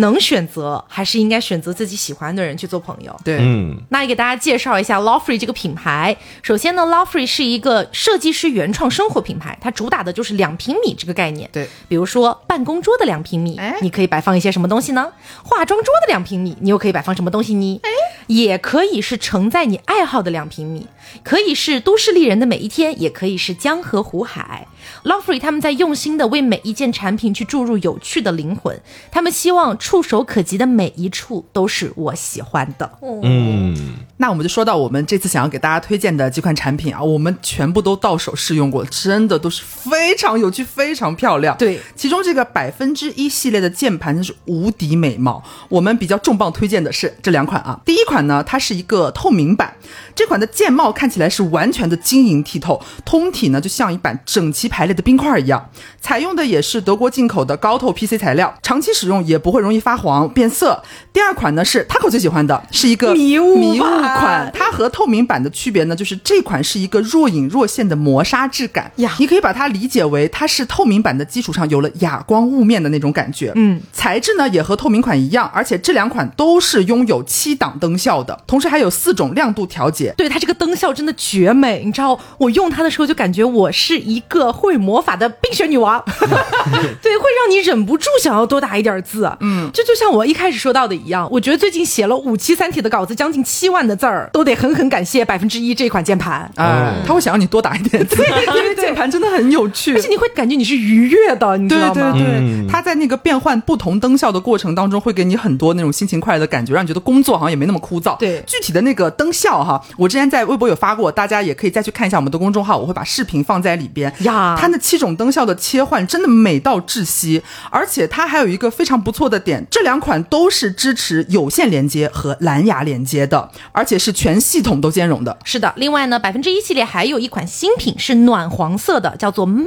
[0.01, 3.15] 能选择还是应该选择自己喜欢的人去做朋友。
[3.25, 6.17] 对，嗯，那也给大家介绍一下 Lawfree 这个品牌。
[6.43, 11.49] 首先呢，Lawfree 是一个设计师原创生活品牌，它主打的就是两平米这个概念。
[11.53, 15.09] 对，比如说办公桌的两平米，哎你可以摆放一些什么东西呢？
[15.45, 17.81] 化妆桌的两平米，你又可以摆放什么东西呢？
[17.83, 17.91] 哎，
[18.27, 20.87] 也可以是承载你爱好的两平米，
[21.23, 24.67] 可以是都市丽人的每一天，也可以是江河湖海。
[25.05, 32.91] Lawfree 他们在用心的为每一件产品去注入有趣的灵魂，他们希望触手可及的每一处都是我喜欢的。
[33.23, 41.57] 嗯，那我们就说到我们这次想要给大家推荐的几款产品啊，我们全部都到手试用过，真的都是非常有趣、非常漂亮。
[41.57, 45.43] 对，其中这个百分之一系列的键盘真是无敌美貌。
[45.69, 49.77] 我们比较重磅推荐的是这两款啊，第一款呢，它是一个透明版，
[50.15, 55.71] 这款的键帽看起来是完全的晶莹剔透，通体呢就像一板整齐排列的冰块一样。
[55.99, 60.83] 采用的也是德国进口的高透 PC 材料，长期使用也不会容易发黄变色。
[61.11, 73.53] 第二款呢是 Taco 最喜欢的，是一个迷雾迷雾款，它和透明版的区别呢，就是这款是一个若隐若现的磨砂质感呀你可以把它理解为它是透明版的基础上有了哑光雾面的那种感觉。
[73.55, 80.13] 嗯，材质呢也和透明款一样，而且这两款都是拥有七档灯效的，同时还有四种亮度调节。
[80.19, 86.03] 对它这个灯效真的绝美，你知道，我用它的时候就感觉我是一个会魔法的冰雪女王，
[87.03, 89.31] 对，会让你忍不住想要多打一点字。
[89.41, 96.51] 嗯，这就像我一开始说到的一样，我觉得最近写了五期《三体》的稿子，将近七万的字儿，都得狠狠感谢百分之一这款键盘。
[96.57, 98.23] 哎，它会想让你多打一点字，
[98.57, 100.01] 因为键盘真的很有趣而。
[100.01, 102.13] 且你会感觉你是愉悦的，你知对道吗？
[102.13, 108.17] 对对，嗯它在那个变换不同灯效的过程当中，会给你很多那种心情快乐的感觉，让你觉得工作好像也没那么枯燥。
[108.19, 114.13] 对具体的那个灯效哈，我之前在微博有发过，大家也可以再去看一下我们的公众号，我会把视频放在里边。
[114.21, 125.37] 呀它那七种灯效的切换真的美到窒息，而且它还有一个非常不错的点，这两款都是支持有线连接和蓝牙连接的，而且是全系统都兼容的。
[125.45, 129.67] 是的，另外呢，百分之一系列还有一款新品是暖黄色的，叫做慢。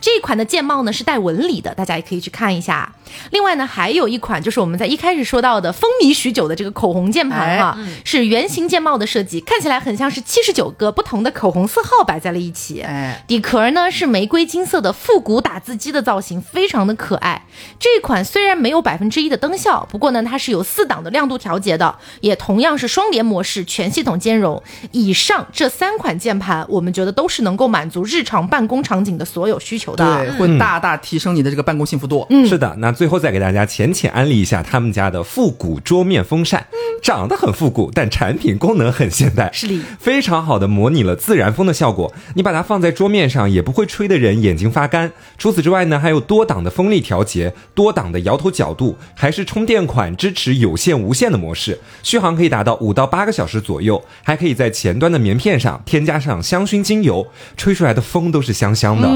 [0.00, 2.94] 这一款的键帽呢是带纹理的，大家也可以去看一下。
[3.30, 12.82] 另外呢，还有一款就是我们在一开始说到的风靡许久的这个口红键盘哈，是圆形键帽的设计，看起来很像是七十九个不同的口红色号摆在了一起。
[12.82, 17.42] 哎，底壳呢是玫瑰金色的复古打字机的造型，非常的可爱。
[17.80, 24.62] 这款虽然没有百分之一的灯效，不过呢它是有四档的亮度调节的，也同样是双联模式，全系统兼容。
[24.92, 30.04] 以上这三款键盘，我们觉得都是能够满足日常办公场景的所有需求的。
[30.04, 32.24] 对，会大大提升你的这个办公幸福度。
[32.30, 36.64] 嗯是的，那最后再给大家浅浅安利一下他们家的复古桌面风扇，
[37.02, 42.12] 长得很复古，但产品功能很现代，是的非常好的模拟了自然风的效果。
[42.34, 45.12] 你把它放在桌面上，也不会吹得人眼睛发干。
[45.38, 59.08] 除此之外呢，还有多档的风力调节，多档的摇头角度，还是充电款，支持有线、无线的模式，续航可以达到五到八个小时左右，还可以在前端的棉片上添加上香薰精油，吹出来的风都是香香的，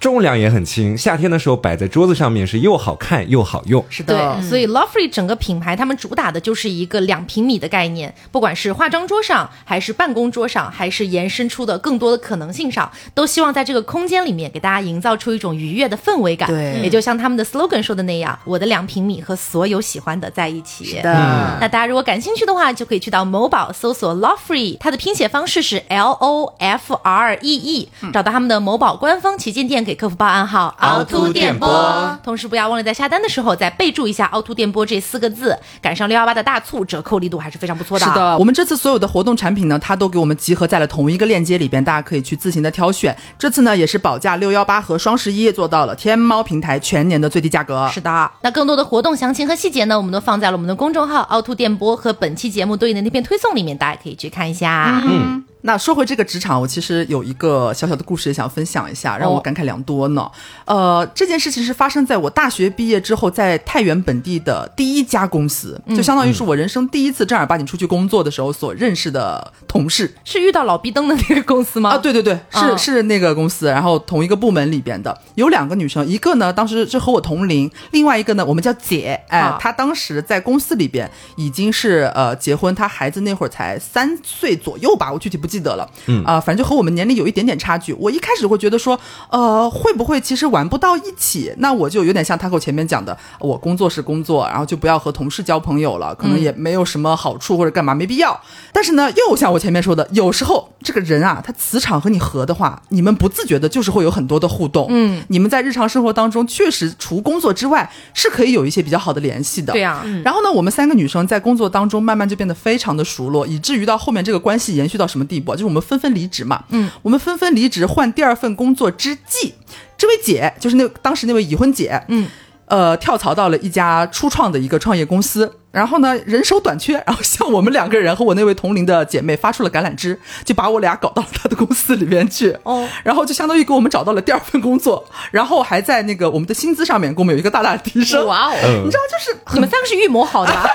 [0.00, 3.84] 重量也很轻，夏天的时候摆在桌子上面是又好看又好用。
[3.88, 16.48] 是的，对，所以 Lovefree 整个品牌他们主打的就是一个两平米的概念，不管是化妆桌上，还是办公桌上，还是延伸出的更多的可能性上，都希望在这个空间里面给大家营造出一种愉悦的氛围感。
[16.48, 20.84] 对也就像他们的 slogan 说的那样，我的两平米和所有喜欢的在一起。
[20.84, 32.18] 是的嗯那大家如果感兴趣的话，就可以去到某宝搜索 Lovefree，它的拼写方式是 L O F R E E，找到他们的某宝官方旗舰店，给客服报暗号凹凸电波。
[32.24, 38.04] 同时不要忘了在下单的时候再备注一下“凹凸电波”这四个字，赶上六幺八的大促，折扣力度还是非常不错的。
[38.04, 43.16] 是，的，我们这次所有的活动产品呢，它都给我们集合在了同一个链接里边，大家可以去自行的挑选。
[43.38, 47.88] 这次呢，也是保价六幺八和双十一做到了天猫平台全年的最低价格。
[47.94, 48.30] 是的。
[48.42, 55.00] 那更多的活动详情和细节呢，我们都放在了我们的公众号“凹凸电波”和本期节目对应的那篇推送里面，大家可以去看一下。
[55.06, 55.44] 嗯。
[55.62, 60.28] 那说回这个职场，我其实有一个小小的故事也想分享一下，让我感慨良多呢。
[60.64, 70.14] 呃，这件事情是发生在我大学毕业之后，在太原本地的第一家公司，就相当于是我人生第一次正儿八经出去工作的时候所认识的同事。
[70.24, 71.90] 是遇到老逼灯的那个公司吗？
[71.90, 87.92] 啊，对对对，是、嗯是那个公司，然后同一个部门里边的有两个女生，一个呢当时是和我同龄，另外一个呢我们叫姐，哎啊，她当时在公司里边已经是呃结婚，她孩子那会儿才三岁左右吧，我具体不记得了，嗯啊、反正就和我们年龄有一点点差距。
[87.94, 91.52] 我一开始会觉得说，呃，会不会其实玩不到一起？
[91.58, 98.40] 那我就有点像他和我前面讲的，我工作是工作，然后就不要和同事交朋友了，可能也没有什么好处或者干嘛，没必要。
[98.72, 104.86] 但是呢，又像我前面说的，有时候这个人啊，他磁场和你合的话，你们不自觉的就是会有很多的互动。
[104.88, 109.72] 嗯，你们在日常生活当中确实除工作之外是可以有一些比较好的联系的。
[109.72, 115.54] 对呀、然后呢，我们三个女生在工作当中慢慢就变得非常的熟络，以至于到后面这个关系延续到什么地步啊？
[115.54, 116.64] 就是我们纷纷离职嘛。
[116.68, 119.54] 嗯，我们纷纷离职换第二份工作之际，
[119.98, 122.28] 这位姐就是那当时那位已婚姐，嗯，
[122.72, 125.58] 呃，跳槽到了一家初创的一个创业公司。
[125.70, 132.56] 然后呢，人手短缺，然后向我们两个人和我那位同龄的姐妹发出了橄榄枝，就把我俩搞到了他的公司里面去。
[132.62, 138.26] 哦，然后就相当于给我们找到了第二份工作，然后还在那个我们的薪资上面给我们有一个大大的提升。
[138.26, 140.66] 哇哦，嗯你知道，就是你们三个是预谋好的吧？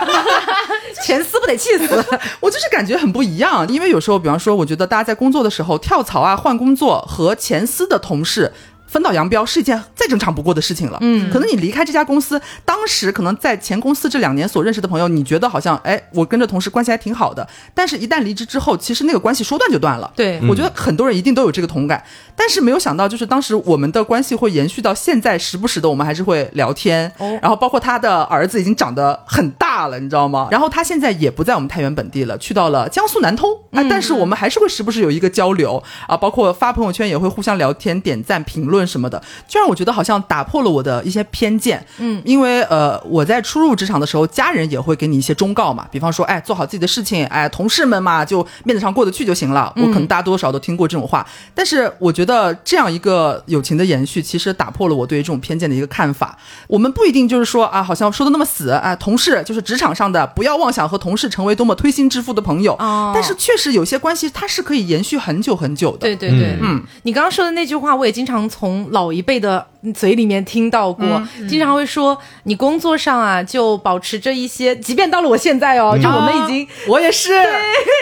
[1.03, 2.05] 前司不得气死？
[2.39, 8.53] 我就是感觉很不一样，因为有时候，比方说，我觉得大家在工作的时候跳槽啊、换工作和前司的同事。
[8.87, 10.97] 分道扬镳是一件再正常不过的事情了。
[11.01, 17.47] 嗯，可能你离开这家公司，当时可能在前公司这两年所认识的朋友，你觉得好像，哎，我跟着同事关系还挺好的。
[17.73, 20.11] 但是，一旦离职之后，其实那个关系说断就断了。
[20.15, 22.03] 对我觉得很多人一定都有这个同感。
[22.35, 27.11] 但是没有想到，就是当时我们的关系会延续到现在，时不时的我们还是会聊天。
[27.17, 30.47] 哦然后包括他的儿子已经长得很大了，你知道吗？
[30.51, 33.49] 然后他现在也不在我们太原本地了，去到了江苏南通。
[33.71, 41.85] 啊、但是我们还是会时不时有一个交流啊，包括发朋友圈也会互相聊天、点赞、评论什么的，就让我觉得好像打破了我的一些偏见。
[41.99, 49.71] 嗯，因为呃，我在初入职场的时候，家人也会给你一些忠告嘛，比方说，哎，做好自己的事情，哎，同事们嘛，就面子上过得去就行了。
[49.77, 56.37] 我可能大家多多少少都听过这种话，但是我觉得这样一个友情的延续，其实打破了我对于这种偏见的一个看法。
[56.67, 62.73] 我们不一定就是说啊，好像说的那么死啊，同事就是职场上的，不要妄想和同事成为多么推心置腹的朋友。
[62.73, 65.99] 哦但是确实有些关系它是可以延续很久很久的。
[65.99, 71.05] 对对对，嗯，你刚刚说的那句话，我也经常从老一辈的嘴里面听到过，
[71.47, 76.67] 经常会说你工作上啊，就保持着一些， 即便到了我现在哦，就我们已经。
[76.87, 77.29] 我也是。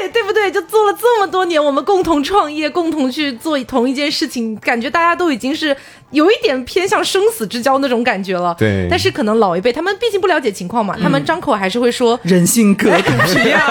[0.06, 0.52] 对对不对？
[0.52, 5.76] 就做了这么多年，我们共同创业，共同去做同一件事情，感觉大家都已经是
[6.12, 8.56] 有一点偏向生死之交那种感觉了。
[8.58, 13.62] 对但是可能老一辈他们毕竟不了解情况嘛，他们张口还是会说，人性格 不一样，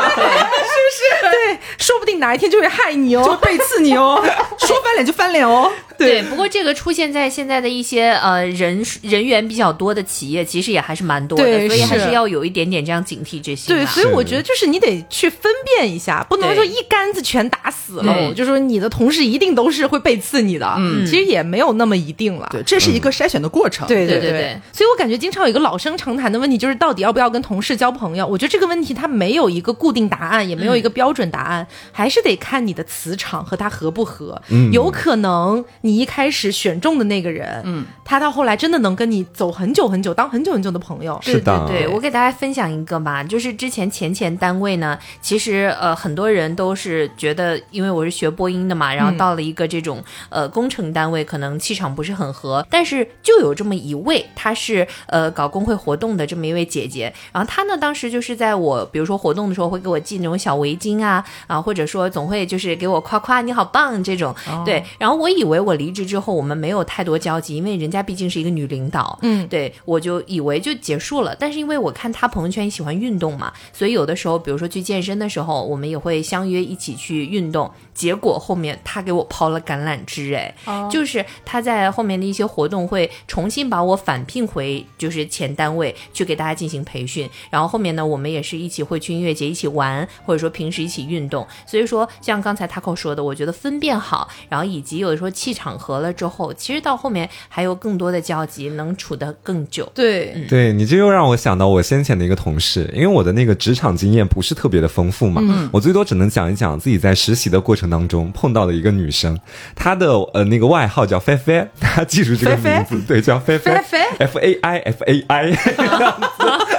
[1.30, 3.38] 对，说不定哪一天就会害你哦就哦。
[3.42, 4.22] 背刺你哦，
[4.58, 5.70] 说翻脸就翻脸哦。
[5.96, 18.12] 对，不过这个出现在现在的一些呃人人员比较多的企业，其实也还是蛮多的，对所以还是是要有一点点这样警惕这些对，所以我觉得就是你得去分辨一下，不能说一竿子全打死了。
[18.12, 22.48] 对就说你的同事一定都是会背刺你的，嗯，其实也没有那么一定了。
[22.50, 23.86] 对，这是一个筛选的过程。
[23.86, 28.26] 对对对对对所以我感觉经常有一个老生常谈的问题，就是到底要不要跟同事交朋友？
[28.26, 34.42] 我觉得这个问题它没有一个固定答案，也没有一个标准答案，还是得看你的磁场和他合不合。
[34.48, 41.18] 嗯，有可能你一开始选中的那个人，嗯，他到后来真的能跟你走很久很久，当很久很久的朋友。
[41.22, 41.66] 是的。
[41.68, 71.36] 对，我给大家分享一个吧，就是之前前前单位呢，其实呃很多人都是觉得，因为我是学播音的嘛，然后到了一个这种、呃工程单位，可能气场不是很合，但是就有这么一位，她是呃搞工会活动的这么一位姐姐，然后她呢当时就是在我比如说活动的时候会给我系那种小围巾啊啊啊，或者说总会就是给我夸夸你好棒这种，对，然后我以为我离职之后我们没有太多交集，因为人家毕竟是一个女领导，嗯对我就以为就结束了。
[71.38, 77.70] 但是因为我看她朋友圈喜欢运动嘛，所以有的时候，比如说去健身的时候，我们也会相约一起去运动。
[77.92, 80.54] 结果后面她给我抛了橄榄枝，哎，
[80.90, 87.28] 就是她在后面的一些活动会重新把我返聘回就是前单位去给大家进行培训。
[87.50, 91.46] 然后后面呢，我们也是一起会去音乐节一起玩，或者说平时一起运动。
[91.66, 99.90] 所以说，像刚才 Taco 说的，我觉得分辨好，然后以及有的时候气场合了之后，其实到后面还有更多的交集，能处得更久。
[99.94, 109.38] 对，对你这又让我想到我先前的一个同事，因为我的那个职场经验不是特别的丰富嘛，我最多只能讲一讲自己在实习的过程当中碰到的一个女生，
[109.74, 113.72] 她的呃那个外号叫菲菲， 大家记住这个名字，对，叫菲菲。
[113.74, 115.56] 菲菲，F A I F A I，就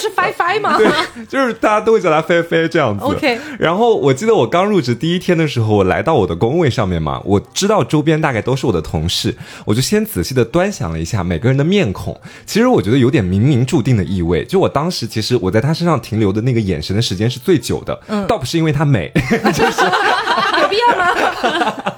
[0.00, 0.76] 是 飞飞吗？
[0.76, 0.90] 对，
[1.28, 3.04] 就是大家都会叫他飞飞这样子。
[3.04, 9.36] OK 然后我记得我刚入职第一天的时候，我来到我的工位上面嘛，我知道周边大概都是我的同事，
[9.66, 12.18] 我就先仔细的端详了一下每个人的面孔。
[12.46, 14.44] 其实我觉得有点冥冥注定的意味。
[14.44, 19.12] 就我当时其实我在他身上停留的那个眼神的时间是最久的，嗯，倒不是因为他美，
[19.52, 19.82] 就是
[20.62, 21.89] 有必要吗？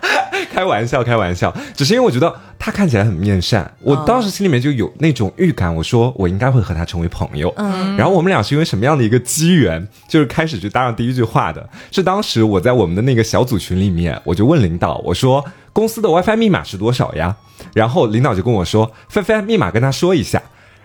[0.63, 7.53] 开玩笑，开玩笑，只是因为我觉得他看起来很面善，我当时心里面就有那种预感，我说我应该会和他成为朋友。
[7.57, 17.35] 嗯，然后我们俩是因为什么样的一个机缘，就是开始就搭上第一句话的，是当时我在我们的那个小组群里面，我就问领导，我说公司的 WiFi 密码是多少呀？
[17.75, 20.41] 然后领导就跟我说，菲菲，密码跟他说一下。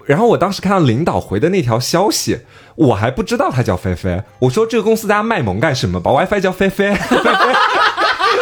[0.07, 2.39] 然后我当时看到领导回的那条消息，
[2.75, 4.23] 我还不知道他叫菲菲。
[4.39, 5.99] 我说这个公司大家卖萌干什么？
[5.99, 6.95] 把 WiFi 叫菲菲，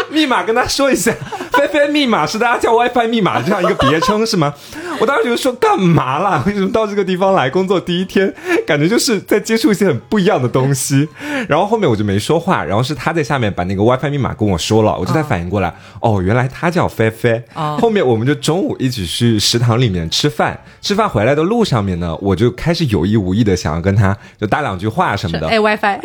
[0.11, 1.13] 密码跟他说一下。
[1.55, 4.53] 菲菲密码是大家叫 WiFi 密码这样一个别称是吗？
[4.99, 6.43] 我当时觉得说干嘛啦？
[6.45, 8.33] 为什么到这个地方来工作第一天，
[8.67, 11.07] 感觉就是在接触一些很不一样的东西。
[11.47, 17.41] 然后后面我就没说话，然后是他在下面把那个 WiFi 密码跟我说了，我就才反应过来，哦，原来他叫菲菲。
[17.53, 25.47] 后面我们就中午一起去食堂里面吃饭，吃饭回来的路上面呢，我就开始有意无意的想要跟他就搭两句话什么的。
[25.47, 25.99] 哎，WiFi，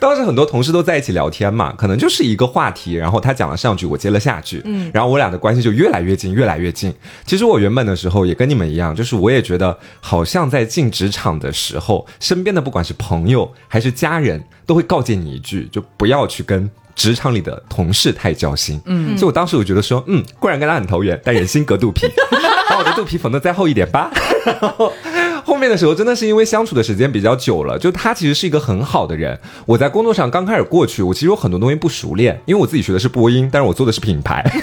[0.00, 6.92] 当时很多同事都在一起聊天嘛，可能就是一个话题，然后他讲了上句，我接了下句，嗯，然后我俩的关系就越来越近，越来越近。
[7.26, 16.68] 其实我原本的时候也跟你们一样，就是我也觉得好像在进职场的时候，身边的不管是朋友还是家人，都会告诫你一句，就不要去跟。
[16.96, 22.06] 职场里的同事太交心，嗯，所以我当时我觉得说，嗯，固然跟他很投缘，但人心隔肚皮，
[22.68, 24.10] 把我的肚皮缝得再厚一点吧。
[24.44, 24.92] 然后
[25.50, 29.36] 后面的时候，真的是因为相处的时间比较久了，就他其实是一个很好的人。
[29.66, 34.44] 我在工作上刚开始过去，我其实有很多东西不熟练，因为我自己学的是播音，但是我做的是品牌。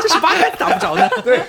[0.00, 1.10] 这是八竿子打不着的。
[1.24, 1.40] 对，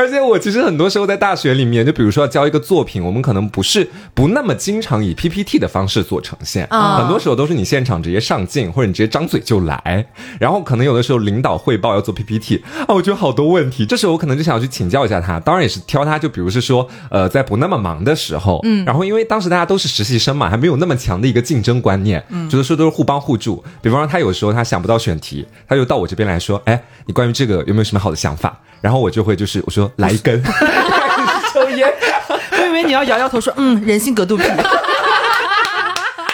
[0.00, 10.06] 而且我其实很多时候在大学里面，就比如说要交一个作品，我们可能不是不那么经常以 PPT 的方式做呈现，啊很多时候都是你现场直接上镜，或者你直接张嘴就来。
[10.38, 23.62] 然后可能有的时候领导汇报要做 PPT 啊，我觉得好多问题，这时候我可能就想要去请教一下他，当然也是挑他，就比如是说，呃，在不那么忙的时候，嗯，然后因为当时大家都是实习生嘛，还没有那么强的一个竞争观念，嗯，觉得说都是互帮互助。
[23.82, 28.58] 比方说他有时候他想不到选题，他就到我这边来说，哎，你关于这个有没有什么好的想法？
[28.80, 30.42] 然后我就会就是我说来一根，
[31.52, 31.92] 抽烟。
[32.52, 34.44] 我以为你要摇摇头说，嗯，人心隔肚皮。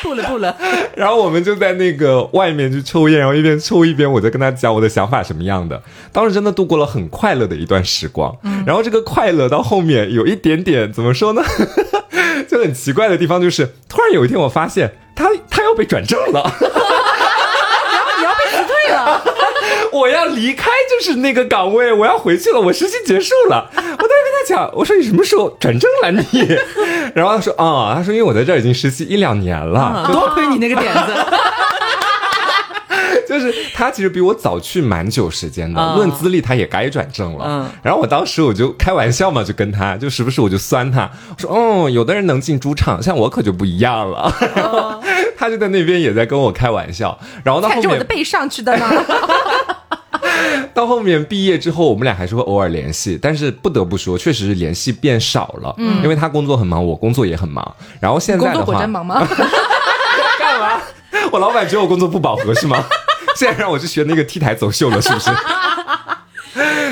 [0.03, 0.57] 不 了不了，
[0.95, 5.83] 然后我们就在那个外面去抽烟，然后一边抽一边我在跟他讲我的想法什么样的。
[6.13, 8.35] 当时真的度过了很快乐的一段时光。
[8.43, 11.43] 嗯然后这个快乐到后面有一点点怎么说呢？
[12.49, 16.53] 就很奇怪的地方就是，突然有一天我发现他他要被转正了。
[18.19, 19.25] 你要被辞退了。
[19.93, 23.69] 我要离开就是那个岗位，我要回去了，我实习结束了。
[23.75, 26.49] 我当时跟他讲，我说你什么时候转正了你？
[27.15, 31.01] 然后他说啊、他说因为我在这儿已经实习一两年了，多亏你那个点子。
[33.29, 37.45] 就是他其实比我早去蛮久时间的，啊论资历他也该转正了。
[37.47, 44.33] 嗯然后我当时我就开玩笑嘛，就跟他就时不时我就酸他，我说哦，有的人能进猪场，像我可就不一样了。
[44.55, 45.03] 然 后
[45.37, 48.87] 他就在那边也在跟我开玩笑，然后到后面踩着我的背上去的呢。
[50.75, 55.75] 到后面毕业之后，我们俩还是会偶尔联系，但是不得不说，确实是联系变少了。
[55.79, 57.75] 嗯，因为他工作很忙，我工作也很忙。
[58.01, 59.27] 然后现在工作果的话，真忙吗？
[60.39, 60.81] 干嘛？
[61.33, 62.85] 我老板觉得我工作不饱和是吗？
[63.37, 65.31] 现在让我去学那个 T 台走秀了，是不是？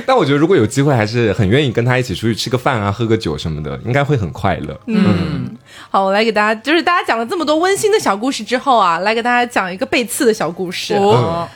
[0.07, 4.79] 但我觉得如果有机会，还是很愿意跟他一起出去吃个饭啊，喝个酒什么的，应该会很快乐。
[4.87, 5.57] 嗯，
[5.91, 10.95] 好，我来给大家，就是大家讲了这么多温馨的小故事之后啊，来给大家讲一个背刺的小故事。
[10.95, 11.49] 哦，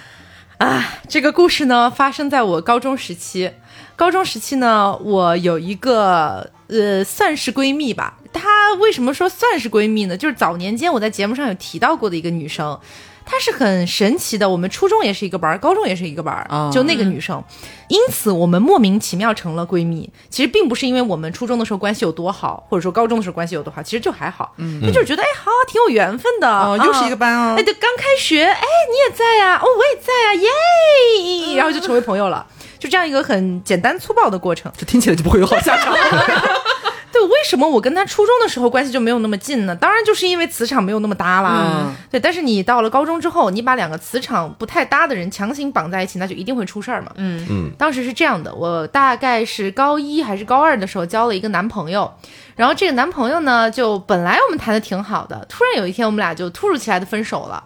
[0.59, 3.52] 啊，这个故事呢，发生在我高中时期。
[3.94, 8.18] 高中时期呢，我有一个呃，算是闺蜜吧。
[8.32, 10.16] 她为什么说算是闺蜜呢？
[10.16, 12.78] 就是早年间我在节目上有提到过的一个女生，
[13.30, 14.48] 她是很神奇的。
[14.48, 17.42] 我们初中也是一个班儿，高中也是一个班儿，哦就那个女生。
[17.88, 20.10] 因此，我们莫名其妙成了闺蜜。
[20.30, 24.54] 其实并不是因为我们初中的时候关系有多好，或者说高中的时候关系有多好，其实就还好。
[24.56, 26.48] 嗯，就是觉得哎，好，挺有缘分的。
[26.48, 27.62] 哦，又是一个班哦哎，。
[27.62, 28.60] 对，刚开学，哎，
[28.90, 30.34] 你也在呀、哦，我也在呀、
[31.52, 32.46] 耶，然后就成为朋友了，
[32.78, 34.72] 就这样一个很简单粗暴的过程。
[34.76, 35.94] 这听起来就不会有好下场。
[37.18, 39.74] 对，为什么我跟他初中的时候关系就没有那么近呢？
[39.74, 41.64] 当然就是因为磁场没有那么搭啦。
[41.66, 47.10] 嗯对，但是你到了高中之后，你把两个磁场不太搭的人强行绑在一起，那就一定会出事儿嘛。
[47.16, 52.08] 嗯嗯，当时是这样的，我大概是高一还是高二的时候交了一个男朋友，
[52.54, 57.64] 然后这个男朋友呢，就本来我们谈的挺好的，突然有一天我们俩就突如其来的分手了。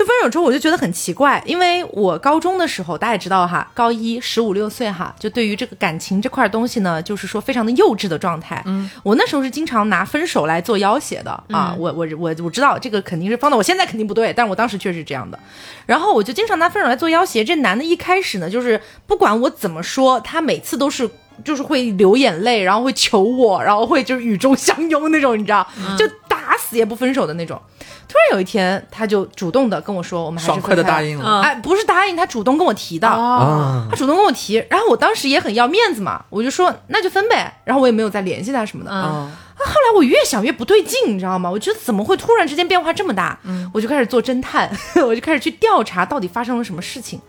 [0.00, 8.62] 就分手之后，我就觉得很奇怪，因为我高中的时候，大家也知道哈，高一十五六岁哈，就对于这个感情这块东西呢，就是说非常的幼稚的状态。
[8.64, 15.38] 嗯，我那时候是经常拿分手来做要挟的啊，我我我我知道这个肯定是放到我现在肯定不对，但我当时确实是这样的。
[15.84, 21.06] 然后我就经常拿分手来做要挟，这男的一开始呢，就是不管我怎么说，他每次都是
[21.44, 25.66] 就是会流眼泪，然后会求我，然后会就是雨中相拥那种，你知道，
[25.98, 27.60] 就打死也不分手的那种。
[28.08, 33.06] 突然有一天，他就主动的跟我说：“我们还是爽快的答应了。”哎，不是答应，他主动跟我提的。
[33.06, 37.60] 他主动跟我提，然后我当时也很要面子嘛，我就说那就分呗。
[37.64, 38.90] 然后我也没有再联系他什么的。
[38.90, 41.48] 啊，后来我越想越不对劲，你知道吗？
[41.48, 43.38] 我觉得怎么会突然之间变化这么大？
[43.44, 44.68] 嗯，我就开始做侦探，
[45.06, 47.20] 我就开始去调查到底发生了什么事情。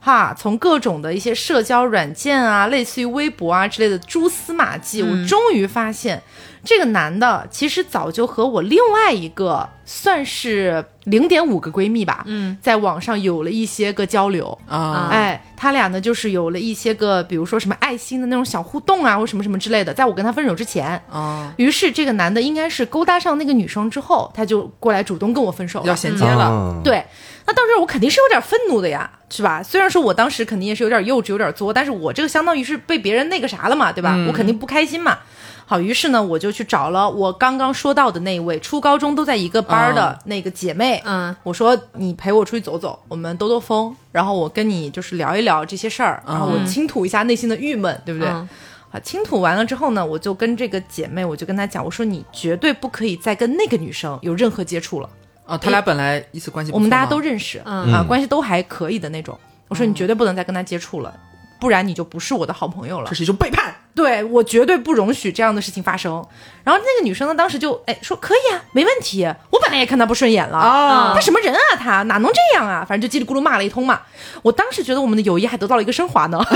[0.00, 6.22] 哈，从各种的一些社交软件啊，类似于微博啊之类的蛛丝马迹，我终于发现。
[6.62, 14.58] 这个男的其实早就和我另外一个算是零点五个闺蜜吧，嗯，在网上有了一些个交流。
[14.68, 21.02] 啊，哎，他俩呢就是有了一些个，比如说什么爱心的那种小互动啊，或什么什么之类的，在我跟他分手之前。
[21.10, 27.02] 啊，于是这个男的应该是勾搭上那个女生之后，他就过来主动跟我分手，要衔接了，对，
[27.50, 29.60] 那当时我肯定是有点愤怒的呀，是吧？
[29.60, 34.16] 虽然说我当时肯定也是有点幼稚，有点作，但是我这个相当于是被别人那个啥了嘛，对吧？
[34.28, 35.18] 我肯定不开心嘛。
[35.66, 41.02] 好，于是呢，我就去找了我刚刚说到的那一位初高中都在一个班的那个姐妹。
[41.04, 48.28] 嗯，我说你陪我出去走走，我们兜兜风，然后我跟你就是聊一聊这些事儿，然后我倾吐一下内心的郁闷，对不对？
[48.28, 48.46] 啊，
[49.02, 55.10] 倾吐完了之后呢，我就跟这个姐妹，我就跟她讲，我说你绝对不可以再跟那个女生有任何接触了。
[55.50, 59.38] 啊，他俩本来彼此关系，我们大家都认识，啊，关系都还可以的那种。
[59.68, 61.12] 我说你绝对不能再跟他接触了。
[61.60, 63.74] 不然你就不是我的好朋友了，这是一种背叛。
[63.94, 66.14] 对我绝对不容许这样的事情发生。
[66.64, 69.26] 然后那个女生呢，当时就哎说可以啊，没问题。
[69.50, 72.82] 我本来也看他不顺眼了啊，他什么人啊，他哪能这样啊？
[72.88, 74.00] 反正就叽里咕噜骂了一通嘛。
[74.40, 76.40] 我当时觉得我们的友谊还得到了一个升华呢。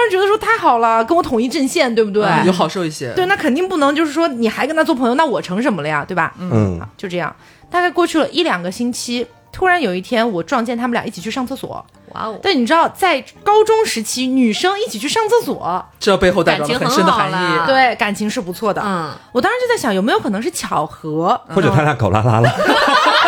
[0.00, 2.26] 当时觉得说太好了，跟我统一阵线，对不对？
[2.46, 3.12] 有好受一些。
[3.12, 6.02] 对，那肯定不能就是说你还跟他做朋友，那我成什么了呀？
[6.08, 6.32] 对吧？
[6.38, 7.34] 嗯，就这样。
[7.70, 11.84] 大概过去了一两个星期，突然有一天我撞见他们俩一起去上厕所。
[12.14, 12.38] 哇哦！
[12.42, 17.66] 但你知道，在高中时期，女生一起去上厕所，这背后代表了很深的含义。
[17.66, 18.82] 对，感情是不错的。
[18.82, 22.50] 嗯，我当时就在想，有没有可能是巧合，或者他俩搞拉拉了？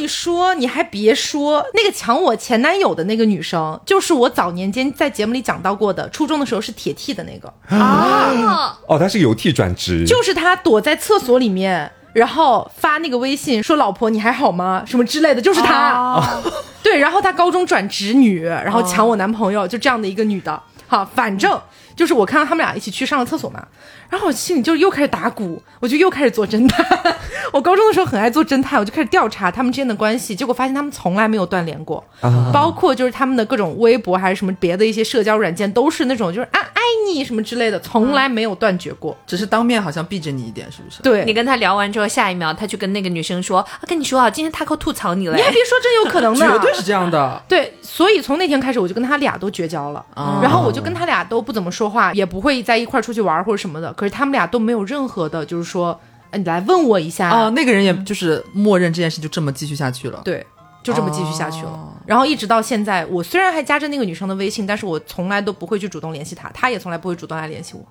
[0.00, 8.78] 你说，你还别说，那个抢我前男友的那个女生，就是我早年间在节目里讲到过的，初中的时候是铁 T 的那个啊。
[8.88, 11.92] 哦，他是由 T 转职，就是他躲在厕所里面。
[12.12, 14.82] 然后发那个微信说：“老婆，你还好吗？
[14.84, 16.20] 什么之类的，就是他。
[16.82, 20.60] 对，然后她高中转直女，然后抢我男朋友，就这样的一个女的。
[20.88, 21.60] 好，反正
[21.94, 23.64] 就是我看到他们俩一起去上了厕所嘛。”
[24.10, 26.84] 然后我心里就又开始打鼓，我就又开始做侦探。
[27.52, 32.04] 我高中的时候很爱做侦探，我就开始调查他们之间的关系，结果发现他们从来没有断联过，
[32.52, 36.80] 包括就是他们的各种微博还是什么别的一些社交软件，都是那种就是啊爱
[37.12, 39.16] 你什么之类的，从来没有断绝过。
[39.26, 41.02] 只是当面好像避着你一点，是不是？
[41.02, 47.42] 对你跟他聊完之后，下一秒他去跟那个女生说：“跟你说啊，今天他可吐槽你了。”你还别说，真有可能的， 绝对是这样的。
[47.48, 50.04] 对，所以从那天开始，我就跟他俩都绝交了，
[50.42, 53.92] 然后我就跟他俩都不怎么说话，也不会在一块出去玩或者什么的。
[54.00, 56.00] 可是他们俩都没有任何的，就是说，
[56.32, 57.50] 你来问我一下啊。
[57.50, 60.46] 那个人也就是默认这件事就这么继续下去了，对，
[60.82, 62.02] 就这么继续下去了。
[62.06, 67.84] 然后一直到现在，我虽然还加着那个女生的微信，但是我从来都不会去主动联系她，她也从来不会主动来联系我。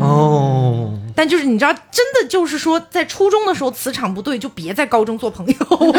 [0.00, 5.98] 哦，但就是你知道，真的就是说，在初中的时候磁场不对，就别在高中做朋友， 就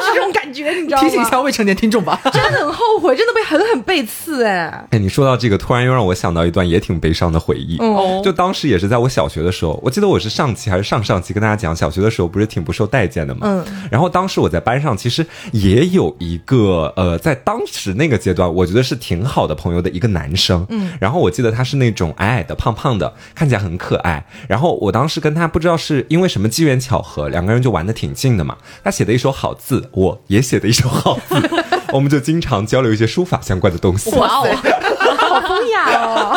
[0.00, 1.08] 是这种感觉，你知道吗？
[1.08, 4.86] 提醒一下未成年听众吧，真的很后悔，真的被狠狠背刺哎。
[4.90, 7.76] 哎，你说到这个，突然又让我想到一段也挺悲伤的回忆。
[7.78, 13.40] 哦，就当时也是在我小学的时候，我记得我是上期还是上上期跟大家讲，小学的时候不是挺不受待见的嘛。
[13.42, 13.64] 嗯。
[13.90, 20.66] 然后当时我在班上，其实也有一个呃，在当时那个阶段，我觉得是挺好的朋友的一个男生。
[20.70, 20.92] 嗯。
[20.98, 22.56] 然后我记得他是那种矮矮的。
[22.64, 24.24] 胖胖的，看起来很可爱。
[24.48, 28.56] 然后我当时跟他不知道是因为什么机缘巧合，两个人就玩的挺近的嘛。
[28.82, 31.34] 他写的一手好字，我也写的一手好字，
[31.92, 34.10] 我们就经常交流一些书法相关的东西。
[34.16, 34.48] 哇哦，
[35.18, 36.34] 好风雅哦。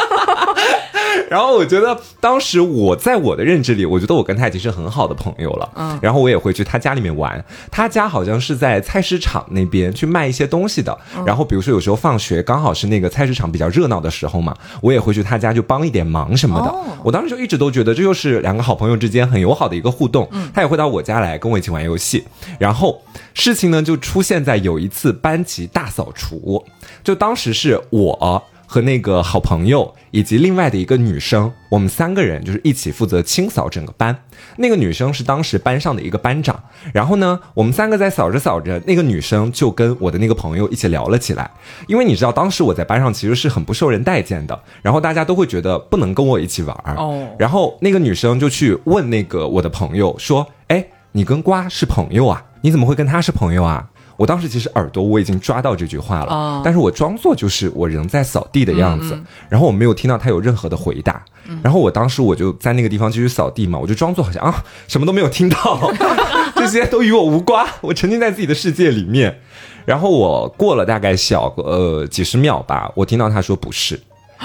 [1.29, 5.69] 然后我觉得当时我在我的认知里，我觉得我跟他已经是很好的朋友了。
[5.75, 7.43] 嗯，然后我也会去他家里面玩。
[7.69, 10.97] 他家好像是在菜市场那边去卖一些东西的。
[11.25, 16.73] 然后比如说有时候放学刚好是那个菜市场比较热闹的时候嘛，我也会去他家就帮一点忙什么的。
[17.03, 20.27] 我当时就一直都觉得这就是两个好朋友之间很友好的一个互动。
[20.31, 22.23] 嗯他也会到我家来跟我一起玩游戏。
[22.57, 23.01] 然后
[23.33, 26.63] 事情呢就出现在有一次班级大扫除，
[27.03, 28.43] 就当时是我。
[28.67, 34.15] 和那个好朋友以及另外的一个女生，我们三个人就是一起负责清扫整个班。
[34.57, 36.61] 那个女生是当时班上的一个班长，
[36.93, 41.49] 然后呢，我们三个在扫着扫着，那个女生就跟我的那个朋友一起聊了起来。
[41.87, 46.95] 因为你知道，当时我在班上其实是很不受人待见的，然后大家都会觉得不能跟我一起玩儿。
[46.97, 52.43] 哦然后那个女生就去问那个我的朋友说：“哎，你跟瓜是朋友啊？
[52.61, 53.87] 你怎么会跟他是朋友啊？”
[54.17, 61.23] 我当时其实耳朵我已经抓到这句话了，哦但是我装作就是我仍在扫地的样子，然后我没有听到他有任何的回答，
[61.61, 65.93] 然后我当时我就在那个地方继续扫地嘛，我就装作好像啊什么都没有听到，
[66.55, 69.39] 这些都与我无关，我沉浸在自己的世界里面。
[69.85, 73.97] 然后我过了大概小呃几十秒吧，我听到他说不是，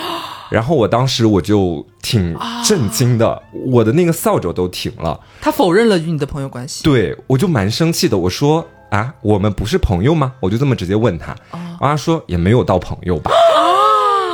[0.53, 5.19] 然后我当时我就挺震惊的，我的那个扫帚都停了。
[5.41, 6.85] 他否认了与你的朋友关系。
[6.85, 8.17] 对，我就蛮生气的。
[8.17, 10.35] 我说啊，我们不是朋友吗？
[10.39, 13.31] 我就这么直接问他，然后他说也没有到朋友吧。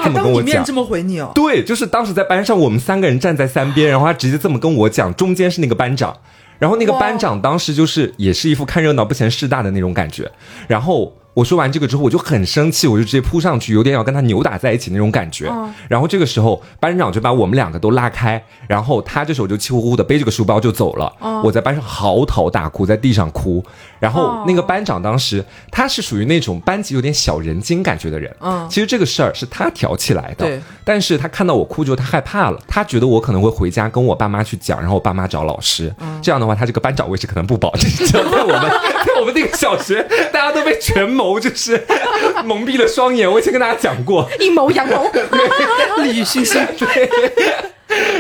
[0.03, 0.73] 这么当跟我讲你面这。
[0.73, 6.17] 么回你哦，对，就是当时在班上，我们三个人站在三边，然后他直接这么跟我讲，中间是那个班长，
[6.59, 10.29] 然后那个班长当时就是也是一副看热闹不嫌事大的那种感觉，
[10.67, 11.13] 然后。
[11.35, 15.49] 我说完这个之后，我就很生气，我就直接扑上去，有点要跟他扭打在一起那种感觉。
[15.89, 21.13] 然后这个时候，班长就把我们两个都拉开，然后他这时候就气呼呼的背着个书包就走了。
[21.45, 23.65] 我在班上嚎啕大哭，在地上哭。
[24.01, 28.35] 然后那个班长当时他是属于那种班级有点小人精感觉的人。
[28.41, 30.47] 嗯其实这个事儿是他挑起来的。
[30.47, 35.95] 对但是他看到我哭之后，他害怕了，他觉得我可能会回家跟我爸妈去讲，然后我爸妈找老师。
[36.23, 37.73] 这样的话，他这个班长位置可能不保。
[37.75, 38.88] 你知道，在我们在
[39.19, 41.85] 我们那个小学，大家都被权谋就是
[42.45, 43.31] 蒙蔽了双眼。
[43.31, 45.11] 我以前跟大家讲过，阴谋阳谋，
[46.03, 46.61] 利欲熏心。
[46.79, 47.11] 对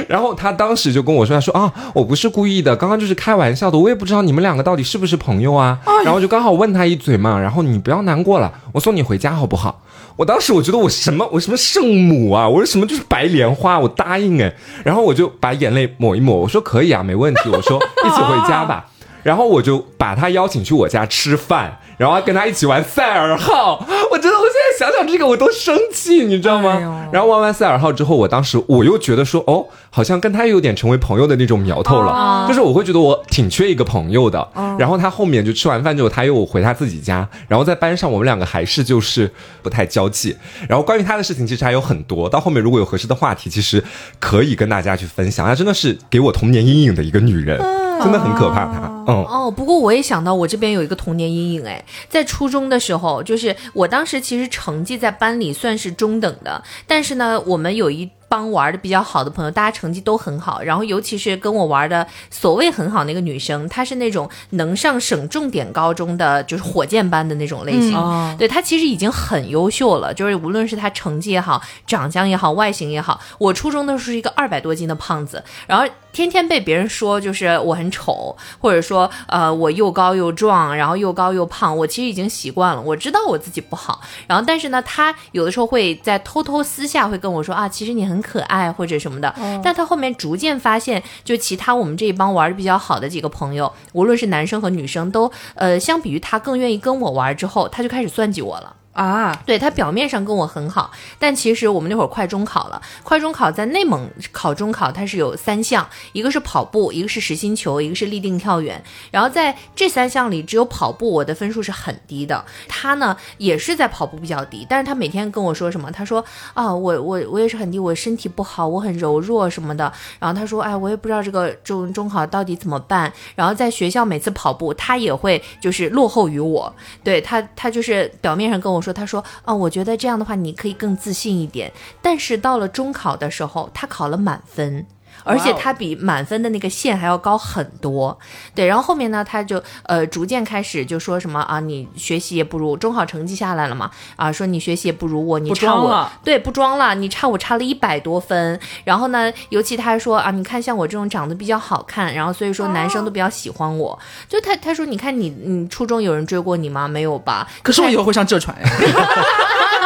[0.08, 5.78] 然后他当时就跟我说：“他说啊，我不是故意的，刚刚就是开玩笑的，我也不知道你们两个到底是不是朋友啊。
[6.04, 9.82] 然后就刚好问他一嘴嘛，然后你不要难过了，我送你回家好不好？
[10.16, 18.86] 我当时我觉得我什么我什么圣母啊，我说什么就是白莲花，我答应哎，然后我就把眼泪抹一抹，我说可以啊，没问题，我说一起回家吧。
[19.22, 23.84] 然后我就把他邀请去我家吃饭，然后跟他一起玩赛尔号。
[24.10, 26.78] 我真的，我现在想想这个我都生气，你知道吗？
[26.80, 34.46] 哎然后玩完赛尔号之后，我当时我又觉得说，哦，好像跟他有点成为朋友的那种苗头了，就是我会觉得我挺缺一个朋友的。
[34.78, 40.36] 然后他后面就吃完饭之后，他又回他自己家，然后在班上我们两个还是就是不太交际。
[40.68, 43.82] 然后关于他的事情其实还有很多，到后面如果有合适的话题，其实
[44.20, 45.46] 可以跟大家去分享。
[45.46, 47.58] 她真的是给我童年阴影的一个女人，
[48.02, 48.64] 真的很可怕。
[48.66, 49.24] 他，嗯。
[49.24, 58.10] 哦，不过我也想到我这边有一个童年阴影哎，在初中的时候，就是我当时其实成绩在班里算是中等的，但是呢，我们有一。
[58.28, 67.96] 帮玩的比较好的朋友，大家成绩都很好，然后尤其是跟我玩的所谓很好那个女生，她是那种能上省重点高中的，就是火箭班的那种类型。
[67.96, 68.36] 嗯。
[68.36, 98.74] 对她其实已经很优秀了，就是无论是她成绩也好，长相也好，外形也好，我初中的时候是一个二百多斤的胖子，然后天天被别人说就是我很丑，或者说呃我又高又壮，然后又高又胖，我其实已经习惯了，我知道我自己不好，然后但是呢，他有的时候会在偷偷私下会跟我说啊，其实你很可爱或者什么的，但他后面逐渐发现，就其他我们这一帮玩的比较好的几个朋友，无论是男生和女生都呃相比于他更愿意跟我玩之后，他就开始算计我了。
[98.98, 100.90] 啊，对他表面上跟我很好，
[101.20, 108.82] 但其实我们那会儿快中考了，快中考在内蒙考中考，它是有三项，一个是跑步，一个是实心球，一个是立定跳远。
[109.12, 115.88] 然后在这三项里，只有跑步我的分数是很低的，他呢也是在跑步比较低，但是他每天跟我说什么？
[115.92, 116.24] 他说
[116.54, 119.92] 啊，我我我也是很低，我身体不好，我很柔弱什么的。
[120.18, 123.12] 然后他说，哎，我也不知道这个中中考到底怎么办。
[123.36, 126.74] 然后在学校每次跑步，他也会就是落后于我，
[127.04, 131.72] 对他他就是表面上跟我说，他说啊，我觉得这样的话你可以更自信一点。
[132.02, 134.86] 但是到了中考的时候，他考了满分。
[135.24, 138.18] 而且他比满分的那个线还要高很多，
[138.54, 138.66] 对。
[138.66, 148.58] 然后后面呢，他就呃逐渐开始就说什么啊，你学习也不如中考成绩下来了嘛，啊，说你学习也不如我，你差我对不装了，你差我差了一百多分。
[148.84, 153.98] 然后呢，尤其他还说啊，你看像我这种长得比较好看，然后所以说男生都比较喜欢我。
[154.28, 156.88] 就他他说你看你你初中有人追过你吗？
[156.88, 157.48] 没有吧？
[157.62, 158.68] 可是我以后会上浙传呀。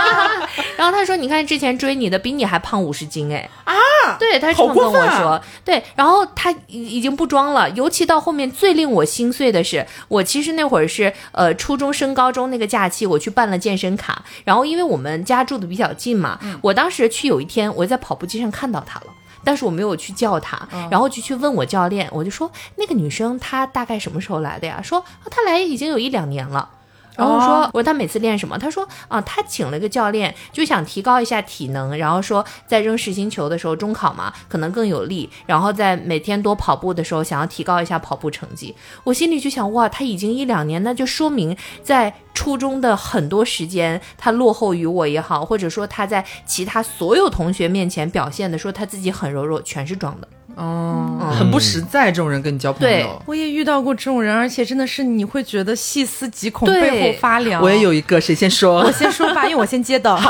[0.77, 3.75] 然后他说：“你看之前追你的比你还胖五十斤哎啊！
[4.19, 5.83] 对他是这么跟我说，啊对。
[5.95, 19.07] 然后他已已经不装了，尤其到后面最令我心碎的是，我其实那会儿是呃初中升高中那个假期，我去办了健身卡，然后因为我们家住的比较近嘛，我当时去有一天我在跑步机上看到他了。”
[19.45, 24.81] 但是我没有去叫他，然后就去问我教练，我就说那个女生她大概什么时候来的呀？
[24.81, 26.69] 说、哦、她来已经有一两年了。
[27.17, 28.59] 然后我说，我说他每次练什么？
[28.59, 35.29] 他说啊，他请了个教练，就想提高一下体能，然后说在扔实心球的时候，中考嘛，可能更有力。
[35.47, 38.75] 然后在每天多跑步的时候，想要提高一下跑步成绩。
[39.05, 50.29] 我心里就想，哇，他已经一两年，那就说明在初中的很多时间，他落后于我也好，或者说他在其他所有同学面前表现的说他自己很柔弱，全是装的。
[50.57, 53.23] 哦，很不实在，这种人跟你交朋友。
[53.27, 57.63] 我也遇到过这种人，而且真的是你会觉得细思极恐，背后发凉。
[57.63, 58.81] 我也有一个，谁先说？
[58.83, 60.17] 我先说吧， 因为我先接的。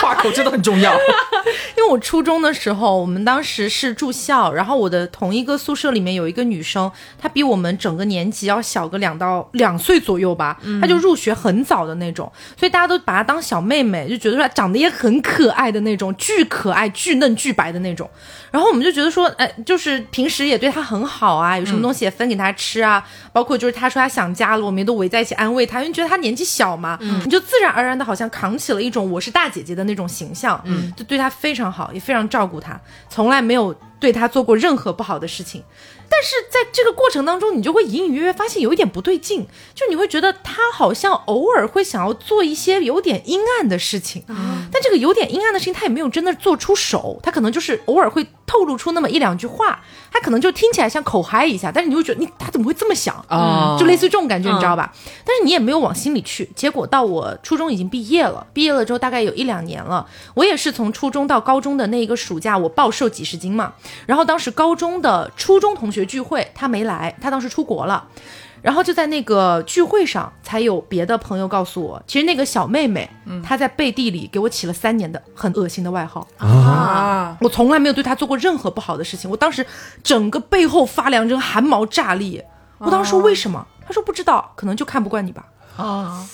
[0.00, 0.94] 话口真的很重要。
[1.76, 18.08] 因为我初中的时候，我们当时是住校，然后我的同一个宿舍里面有一个女生，她比我们整个年级要小个两到两岁左右吧，她就入学很早的那种，所以大家都把她当小妹妹，就觉得她长得也很可爱的那种，巨可爱、巨嫩、巨白的那种。
[18.50, 35.62] 然后我们就觉得说，哎，就是平时也对他很好啊，有什么东西也分给他吃啊，包括就是他说他想家了，我们都围在一起安慰他，因为觉得他年纪小嘛，你就自然而然的好像扛起了一种我是大姐姐的那种形象，嗯，就对他非常好，也非常照顾他，从来没有对他做过任何不好的事情。
[36.12, 39.46] 但是在这个过程当中，你就会隐隐约约发现有一点不对劲，
[39.76, 49.80] 就你会觉得他好像偶尔会想要做一些有点阴暗的事情，但这个有点阴暗的事情他也没有真的做出手，他可能就是偶尔会透露出那么一两句话，
[50.10, 53.76] 他可能就听起来像口嗨一下，但是你会觉得你他怎么会这么想啊？
[53.78, 54.92] 就类似于这种感觉，你知道吧？
[55.24, 56.50] 但是你也没有往心里去。
[56.56, 63.74] 结果到我初中已经毕业了，毕业了之后大概有一两年了，我也是从初中到高中的那一个暑假，我暴瘦几十斤嘛，
[64.06, 66.00] 然后当时高中的初中同学。
[66.10, 68.04] 聚会他没来，他当时出国了，
[68.62, 73.08] 然后就在那个聚会上，才有别的朋友告诉我，其实那个小妹妹，
[73.44, 77.36] 她在背地里给我起了三年的很恶心的外号啊！
[77.40, 79.64] 我从来没有对她做过任何不好的事情，我当时
[80.02, 82.42] 整个背后发凉，这个汗毛炸立。
[82.78, 83.64] 我当时说为什么？
[83.86, 85.44] 他说不知道，可能就看不惯你吧。
[85.76, 86.26] 啊。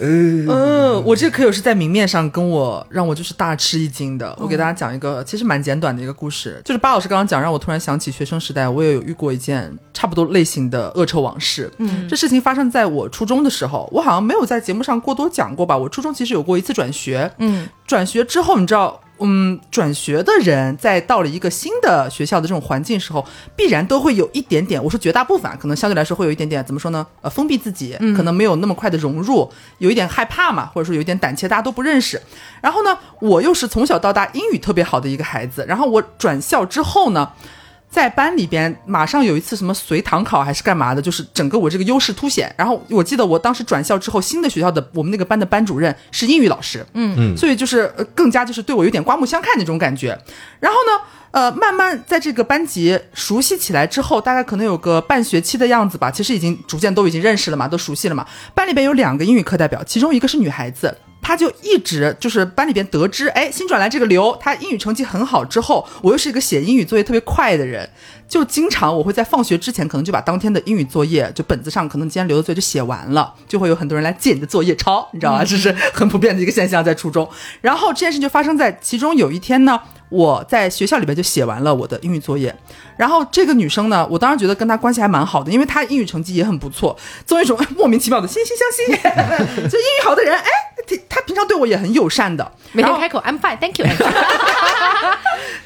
[0.00, 4.36] 呃，我这个课友是在明面上跟我让我就是大吃一惊的。
[4.38, 11.70] 我给大家讲一个其实蛮简短的一个故事，就是巴老师刚刚讲，让我突然想起学生时代，我也有遇过一件差不多类型的恶臭往事。
[11.78, 15.76] 嗯，这事情发生在我初中的时候，我好像没有在节目上过多讲过吧。
[15.76, 19.00] 我初中其实有过一次转学，嗯，转学之后你知道。
[19.18, 27.06] 嗯，转学的人在到了一个新的学校的这种环境时候，必然都会有一点点，我说绝大部分可能相对来说会有一点点，怎么说呢？
[27.22, 32.20] 呃，封闭自己，可能没有那么快的融入，有一点害怕嘛，或者说有一点胆怯，大家都不认识。
[32.60, 37.32] 然后呢，我又是从小到大英语特别好的一个孩子，然后我转校之后呢。
[37.88, 42.54] 在班里边，马上有一次什么随堂考还是干嘛的，就是整个我这个优势凸显。
[42.58, 50.18] 然后我记得我当时转校之后，新的学校的我们那个班的班主任是英语老师，嗯嗯，所以就是更加就是对我有点刮目相看那种感觉。
[50.60, 58.26] 然后呢，呃，慢慢在这个班级熟悉起来之后，大概可能有个半学期的样子吧，其实已经逐渐都已经认识了嘛，都熟悉了嘛。
[58.54, 60.94] 班里边有两个英语课代表，其中一个是女孩子。
[61.26, 65.44] 他就一直就是班里边得知，哎，新转来这个刘，他英语成绩很好。
[65.44, 67.90] 之后我又是一个写英语作业特别快的人，
[68.28, 75.44] 就经常我会在放学之前，可能就把当天的英语作业就本子上可能今天留的作业就写完了，就会有很多人来借你的作业抄，你知道吗？
[75.44, 77.28] 这是很普遍的一个现象，在初中。
[77.60, 82.54] 然后这件事就发生在其中有一天呢，我在学校里边就写完了我的英语作业。
[82.96, 86.96] 然后这个女生呢，我当时觉得跟她关系还蛮好的，因为她英语成绩也很不错，
[87.26, 90.44] 作为一种莫名其妙的惺惺相惜， 就英语好的人，哎。
[91.08, 93.86] 他平常对我也很友善的，每天开口 I'm fine, thank you。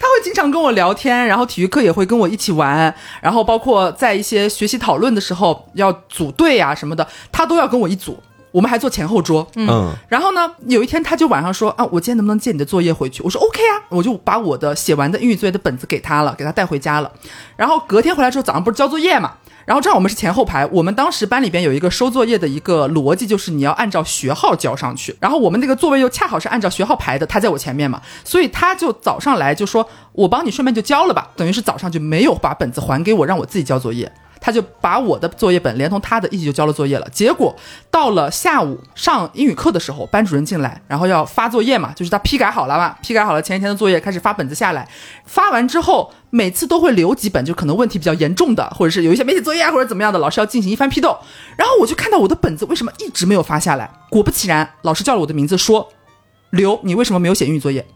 [0.00, 8.22] 他会经常跟我聊天，然后体育课也会跟我一起玩，然后包括在一些学习讨论的时候要组队啊什么的，他都要跟我一组。
[8.52, 9.94] 我们还坐前后桌，嗯。
[10.08, 13.22] 然后呢，有一天他就晚上说啊，我今天能不能借你的作业回去？
[13.22, 17.12] 我说 OK 啊，我就把我的写完的英语作业的本子给他了，给他带回家了。
[17.56, 19.34] 然后隔天回来之后，早上不是交作业嘛？
[19.70, 25.14] 然后这样我们是前后排，我们当时班里边有一个收作业的一个逻辑，就是你要按照学号交上去。
[25.20, 34.10] 然后我们那个座位又恰好是按照学号排的，他在我前面嘛，所以他就早上来就说，我帮你顺便就交了吧，等于是早上就没有把本子还给我，让我自己交作业。
[34.40, 37.08] 他就把我的作业本连同他的一起就交了作业了。
[37.10, 37.54] 结果
[37.90, 44.88] 到了下午上英语课的时候，班主任进来，然后要发作业嘛，就是他批改好了嘛，批改好了前一天的作业，开始发本子下来。
[45.24, 51.16] 发完之后，每次都会留几本，就可能问题比较严重的，或者是有一些没写作业啊，或者怎么样的，老师要进行一番批斗。
[51.56, 53.90] 然后我就看到我的本子为什么一直没有发下来？
[54.08, 55.90] 果不其然，老师叫了我的名字，说
[56.50, 57.86] ：“刘，你为什么没有写英语作业？”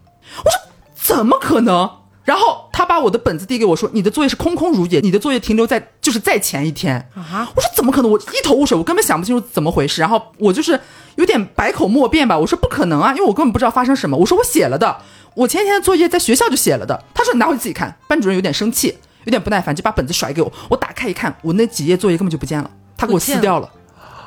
[0.45, 0.61] 我说
[0.95, 1.91] ：“怎么可能？”
[2.25, 8.11] 然后他把我的本子递给我说：“你的作业是空空如也，你的作业停留在就是在前一天啊。”我说：“怎么可能？
[8.11, 10.81] 我一头雾水，我根本想不清楚怎么回事。”然后我就是
[11.17, 12.39] 有点百口莫辩吧。
[12.39, 14.97] 我说：“不可能啊，因为我根本不知道发生什么。”我说：“我写了的，
[15.35, 20.51] 我前一天的作业在学校就写了的。”他说：“你拿回去自己看。”班主任有点生气，有点不耐烦，就把本子甩给我。
[20.71, 23.71] 我打开一看，我那几页作业根本就不见了，他给我撕掉了。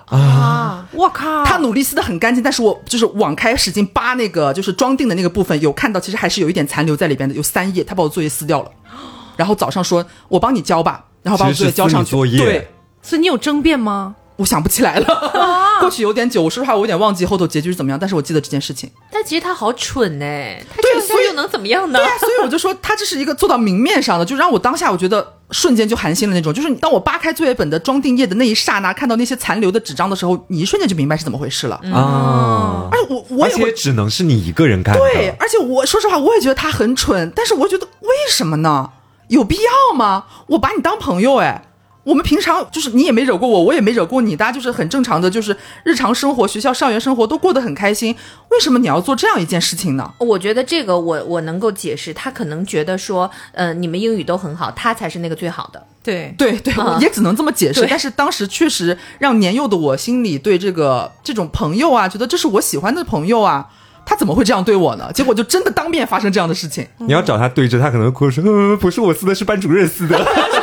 [0.08, 8.72] 啊，我靠，他努力撕的很干净，但是我就是往开使劲扒那个就是装订的那个部分，有看到其实还是有一点残留在里边的，有三页，他把我作业撕掉了，
[9.36, 12.70] 然后早上说我帮你交吧，然后把我作业交上去，对。
[13.02, 14.16] 所以你有争辩吗？
[14.38, 15.08] 我想不起来了，
[15.80, 18.90] 过去有点久，我说实话，我有点忘记后头结局是怎么样，但是我记得这件事情。
[19.12, 22.00] 但其实他好蠢哎，他对所以这样又能怎么样呢？
[22.00, 26.54] 对啊，所以我就说他这是一个做到明面上的，就让我当下我觉得瞬间就寒心的那种。
[26.54, 31.76] 就是当我扒开作业本的装订页的那一刹那，看到那些残留的纸张的时候，你一瞬间就明白是怎么回事了。
[31.94, 35.00] 啊，而且我我也会只能是你一个人干的。
[35.02, 38.92] 对，而且我说实话，我也觉得他很蠢，但是我觉得为什么呢？
[39.30, 40.26] 有必要吗？
[40.48, 41.64] 我把你当朋友哎。
[42.08, 48.16] 我们平常就是你也没惹过我，我也没惹过你，大家就是很正常的，就是日常生活、学校、校园生活都过得很开心。
[48.50, 50.10] 为什么你要做这样一件事情呢？
[50.20, 55.86] 我觉得这个我我能够解释，他可能觉得说，呃，你们英语都很好，他才是那个最好的。
[56.02, 57.82] 对，对对，也只能这么解释。
[57.82, 63.68] 对但是当时确实让年幼的我心里对这个这种朋友啊，觉得这是我喜欢的朋友啊，
[64.06, 65.12] 他怎么会这样对我呢？
[65.14, 66.88] 结果就真的当面发生这样的事情。
[67.00, 70.18] 你要找他对峙，他可能会说：“呃，不是我撕的，是班主任撕的。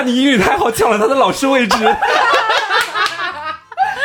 [0.00, 1.76] 怕你英语太好，抢了他的老师位置。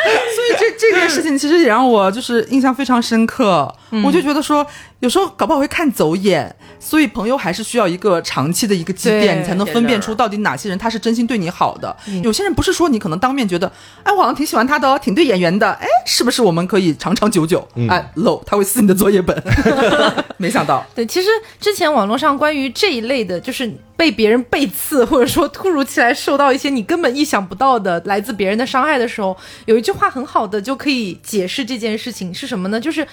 [0.06, 3.74] 所以这这件事情其实也让我就是印象非常深刻。
[4.04, 4.64] 我就觉得说，
[5.00, 11.96] 有时候搞不好会看走眼，所以朋友还是需要一个长期的一个积淀，你才能分辨出到底哪些人他是真心对你好的。
[12.22, 13.72] 有些人不是说你可能当面觉得，
[14.02, 17.66] 哎，我好像挺喜欢他的哦，挺对眼缘的，哎，是不是我们可以长长久久？
[17.88, 19.42] 哎，low，他会撕你的作业本，
[20.36, 20.84] 没想到。
[20.94, 21.28] 对，其实
[21.58, 32.80] 之前网络上关于这一类的，就是被别人背刺，或者说突如其来受到一些你根本意想不到的来自别人的伤害的时候，有一句话很好的就可以解释这件事情是什么呢？
[32.80, 33.06] 就是。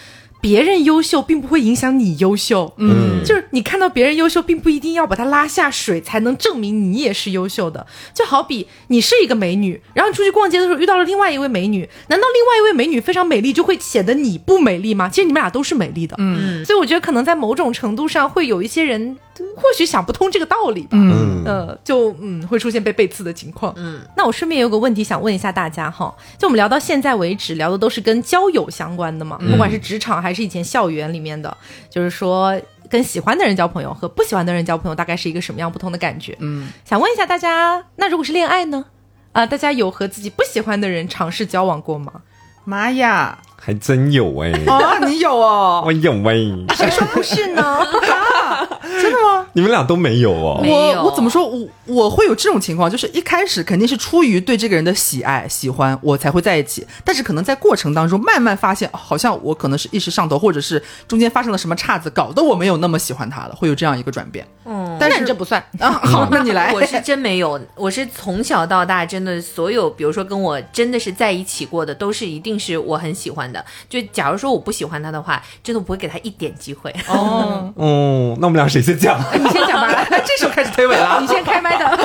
[0.44, 7.88] 别人优秀并不会影响你优秀，嗯，就是你看到别人优秀，并不一定要把他拉下水才能证明你也是优秀的。
[8.14, 15.08] 就好比你是一个美女，然后你出去逛街的时候遇到了另外一位美女，难道另外一位美女非常美丽就会显得你不美丽吗？
[15.08, 19.18] 其实你们俩都是美丽的，嗯，所以我觉得可能在某种程度上会有一些人
[19.56, 21.42] 或许想不通这个道理吧，嗯。
[21.46, 23.74] 呃，就嗯会出现被背刺的情况。
[23.76, 31.56] 嗯，那我顺便有个问题想问一下大家哈，就我们聊到现在为止，聊的都是跟交友相关的嘛，不管是职场还是以前校园里面的，
[31.90, 32.58] 就是说
[32.90, 36.38] 跟喜欢的人交朋友和不喜欢的人交朋友，大概是一个什么样不同的感觉？
[36.40, 38.86] 嗯，想问一下大家，那如果是恋爱呢？
[39.34, 42.22] 啊、大家有和自己不喜欢的人尝试交往过吗？
[42.66, 43.38] 妈呀！
[43.66, 45.82] 还真有哎、啊，你有哦？
[45.86, 46.36] 我有哎、
[46.76, 47.80] 谁说不是呢？
[49.02, 49.46] 真的吗？
[49.54, 50.62] 你们俩都没有哦。
[50.62, 51.48] 我我怎么说？
[51.48, 56.86] 我我会有这种情况，就是一开始肯定是出于对这个人的喜爱、喜欢，我才会在一起。
[57.06, 64.46] 但是可能在过程当中，慢慢发现，哦好像我可能是一时上头，或者是中间发生了什么岔子，搞得我没有那么喜欢他了，会有这样一个转变。
[64.66, 64.73] 嗯，
[65.10, 65.64] 但是这不算。
[65.80, 66.72] 啊，好， 那你来。
[66.74, 73.64] 我是真没有，我是从小到大真的所有，比如说跟我真的是在一起过的，都是一定是我很喜欢的。
[73.90, 76.94] 就假如说我不喜欢他的话，真的不会给他一点机会。
[77.08, 79.20] 哦， 哦，那我们俩谁先讲？
[79.34, 81.28] 你先讲吧， 这时候开始推诿了你。
[81.28, 82.00] 先开麦的。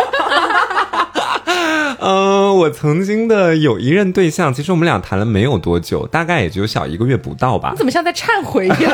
[2.01, 7.78] 嗯，我曾经的有一任对象，其实我们俩谈了没有多久，大概也就小一个月不到吧你。
[7.78, 8.92] 怎么像在忏悔一样？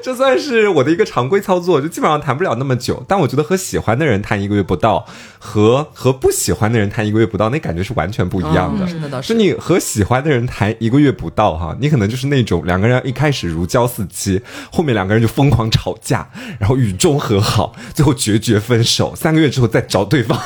[0.02, 3.04] 这算是我的一个常规操作，就基本上谈不了那么久。
[3.06, 5.06] 但我觉得和喜欢的人谈一个月不到，
[5.38, 8.86] 和和不喜欢的人谈一个月不到，那感觉是完全不一样的。
[9.22, 14.40] 是你和喜欢的人谈一个月不到哈，你可能就是那种两个人一开始如胶似漆，
[14.72, 16.28] 后面两个人就疯狂吵架，
[16.58, 20.38] 然后雨中和好，最后决绝分手，三个月之后再找对方，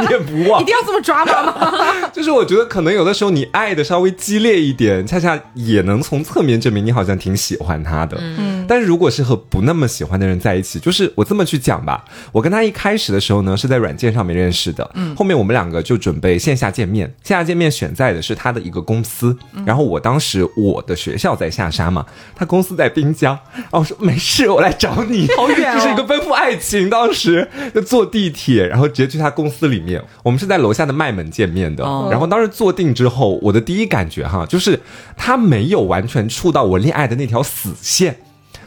[0.00, 0.64] 念念不忘一。
[0.64, 2.10] 定要这么抓马吗？
[2.12, 8.16] 就是我觉得可能有的时候你爱的稍微激烈一点，恰恰也能从侧面证明你好像挺喜欢他的。
[8.20, 22.06] 嗯，但是如果是和不那么喜欢的人在一起，就是我这么去讲吧，我跟他一开始的时候呢是在软件上面认识的，嗯，后面我们两个就准备线下见面，线下见面选在的是他的一个公司，然后我当时我的学校在下沙嘛，
[22.36, 25.74] 他公司在滨江，然后我说没事，我来找你，好远哦。
[25.80, 31.84] 就是一个奔赴爱情，当时就坐地铁，然后直接去他公司里面，我们是在楼下的麦门见面的。
[31.84, 32.06] 哦。
[32.08, 34.78] 然后当时坐定之后，我的第一感觉哈，就是
[35.16, 38.16] 他没有完全触到我恋爱的那条死线。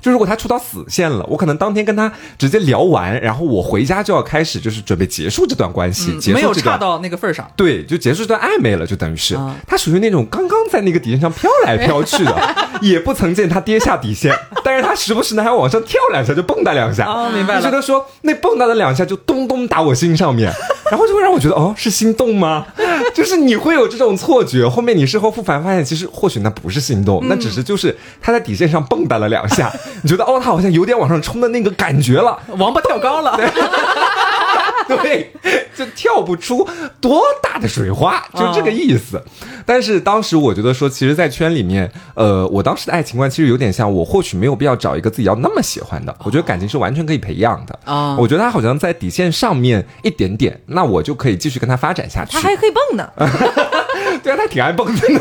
[0.03, 7.49] 就如果他出到死线了，我可能当天跟他直接聊完，然后我回家就要开始就是准备结束这段关系，结束嗯没有差到那个份儿上。
[7.55, 20.51] 对，就结束这段暧昧了，就等于是、啊他属于那种刚刚在那个底线上飘来飘去的， 也不曾见他跌下底线，但是他时不时呢还要往上跳两下，就蹦跶两下，哦明白了就觉得说那蹦跶的两下就咚咚打我心上面，
[20.91, 22.65] 然后就会让我觉得哦是心动吗？
[23.13, 29.71] 就是你会有这种错觉，后面你事后复盘发现，其实或许那不是心动，那只是就是他在底线上蹦跶了两下，
[30.01, 33.37] 你觉得哦他好像有点往上冲的那个感觉了，王八跳高了，
[34.87, 35.31] 对，
[35.75, 36.67] 就跳不出
[36.99, 39.21] 多大的水花，就这个意思。
[39.65, 47.79] 但是当时我觉得说，其实，在圈里面，呃，我当时的爱情观其实有点像，我或许没有必要找一个自己要那么喜欢的，我觉得感情是完全可以培养的。
[47.85, 52.33] 啊，我觉得他好像在底线上面一点点，那我就可以继续跟他发展下去。
[52.33, 53.09] 他还可以蹦呢。
[54.21, 55.19] 对啊，他挺爱蹦的呢，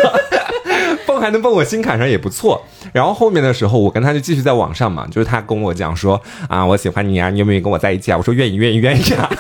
[1.07, 2.65] 蹦还能蹦我心坎上也不错。
[2.93, 8.17] 然后后面的时候，我跟他就继续在网上嘛，就是他跟我讲说啊，我喜欢你啊，你有没有跟我在一起啊？
[8.17, 9.31] 我说愿意，愿意，愿意啊。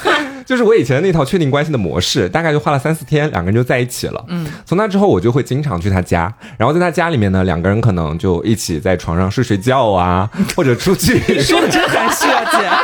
[0.44, 4.22] 就是我以前的那套确定关系的模式，大概就花了三四天，两个人就在一起了。
[4.26, 11.20] 嗯，从那之后，我就会经常去他家，然后在他家里面呢，两个人可能就一起在床上睡睡觉啊，或者出去。
[11.40, 12.81] 说的真含蓄啊，姐。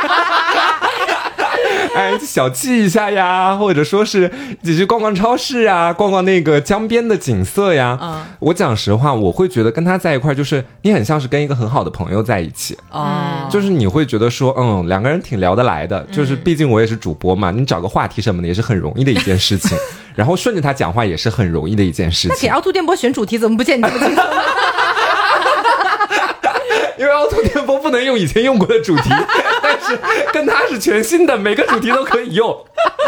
[2.09, 4.31] 哎，小憩一下呀， 或者说是
[4.61, 7.97] 一起去逛逛超市啊，逛逛那个江边的景色呀。
[8.01, 12.77] 嗯，我讲实话，我会觉得跟他在一块，就是你很像是跟一个很好的朋友在一起。
[12.91, 15.99] 哦，就是你会觉得说，嗯，两个人挺聊得来的。
[16.11, 19.77] 就是毕竟我也是主播嘛，你找个话题什么的也是很容易的一件事情，
[20.15, 22.29] 然后顺着他讲话也是很容易的一件事情。
[22.29, 23.85] 那给凹凸电波选主题怎么不见你？
[26.97, 29.48] 因为凹凸电波不能用以前用过的主题，但
[29.89, 29.99] 是
[30.31, 32.55] 跟他是全新的，每个主题都可以用。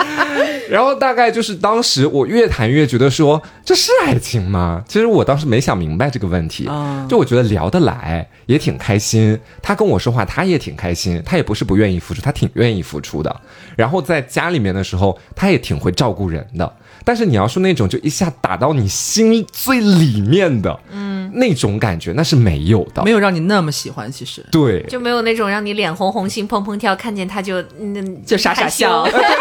[0.70, 4.84] 然后大概就是当时我越谈越觉得说这是爱情吗？
[4.88, 6.70] 其实我当时没想明白这个问题，
[7.08, 13.34] 就我觉得聊得来也挺开心，他跟我说话他也挺开心，他也不是不愿意付出，他挺愿意付出的。
[13.76, 16.74] 然后在家里面的时候，他也挺会照顾人的。
[17.04, 24.46] 但是你要说那种就一下打到你心最里面的，嗯，那种感觉那是没有的，没有让你那么喜欢，其实。
[24.52, 29.36] 对，就没有那种让你脸红红、心怦怦跳，看见他就嗯就傻傻笑，对对对对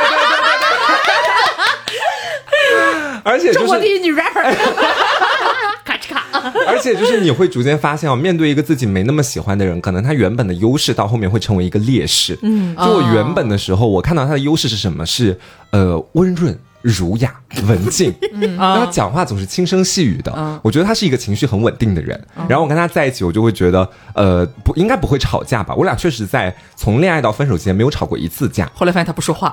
[2.56, 4.42] 对， 而且中国第一女 rapper，
[5.84, 6.22] 咔哧咔，
[6.66, 15.04] 而且就是你会逐渐发现哦，面对一个自己没那么喜欢的人，可能他原本的优势到后面会成为一个劣势，嗯，就我原本的时候，我看到他的优势是什么？
[15.04, 15.38] 是
[15.72, 16.58] 呃温润。
[16.82, 17.34] 儒雅
[17.68, 18.14] 文静，
[18.56, 20.60] 然后讲话总是轻声细语的。
[20.62, 22.18] 我觉得他是一个情绪很稳定的人。
[22.48, 25.74] 然后我跟他在一起，我就会觉得，呃，不应该不会吵架吧？
[25.74, 28.70] 我俩确实在从恋爱到分手期间没有吵过一次架。
[28.74, 29.52] 后来发现他不说话，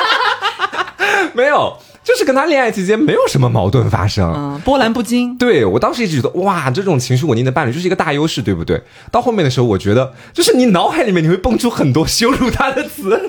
[1.32, 5.36] 没有，就是跟他恋爱期间没有什么矛盾发生，波澜不惊。
[5.38, 8.82] 对我当时一直觉得，哇，这种情绪稳定的伴侣就是一个大优势，对不对？
[9.10, 13.18] 到后面的时候，我觉得就是你脑海里面你会蹦出很多羞辱他的词。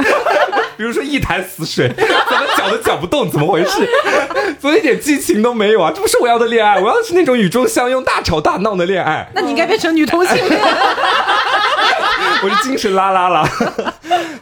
[0.77, 3.87] 比如说一潭死水， 怎么搅都搅不动，怎么回事？
[4.59, 5.91] 怎么一点激情都没有啊？
[5.95, 9.27] 这不是我要的恋爱，我要的是那种雨中相拥、大吵大闹的恋爱。
[9.33, 10.59] 那你应该变成女同性恋。
[12.43, 13.47] 我是精神拉拉了，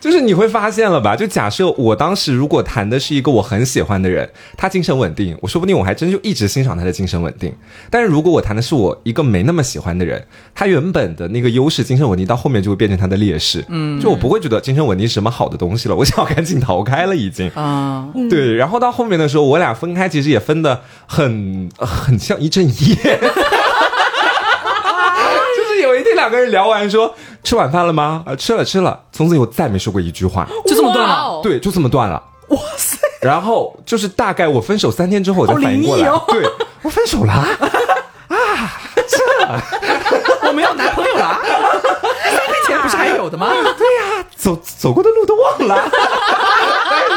[0.04, 1.16] 就是你会发现了吧？
[1.16, 7.54] 就假设我当时如果谈的是一个我很喜欢的人，他精神稳定，我说不定我还真就一直欣赏他的精神稳定。
[7.90, 10.22] 但是如果我谈的是我一个没那么喜欢的人，
[10.54, 13.64] 他原本的那个优势精神稳定，到后面就会变成他的劣势。
[13.70, 18.10] 嗯，就我不会觉得精神稳定是什么好的东西了，我想要赶紧逃开了，已经啊。
[18.30, 23.20] 对，然后到后面的时候，我俩分开其实也分的很很像一阵夜。
[26.24, 27.14] 两个人聊完说
[27.44, 28.24] 吃晚饭了吗？
[28.26, 28.98] 啊，吃了吃了。
[29.12, 31.42] 从此以后再没说过一句话，就这么断了。
[31.44, 32.24] 对，就这么断了。
[32.48, 32.98] 哇塞！
[33.22, 36.50] 然后就是大概我分手三天之后我才反应过来，对
[36.82, 37.34] 我分手了
[38.32, 38.82] 啊！
[38.96, 41.42] 这我没有男朋友了。
[41.44, 43.50] 三天前不是还有的吗？
[43.78, 45.92] 对呀，走走过的路都忘了。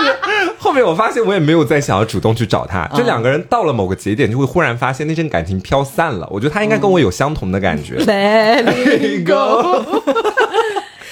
[0.59, 6.27] 后面我发现我也没有再想要主动去找他，就两个人到了某个节点就会忽然发现那阵感情飘散了。
[6.31, 7.97] 我觉得他应该跟我有相同的感觉。
[7.99, 10.03] Let it go。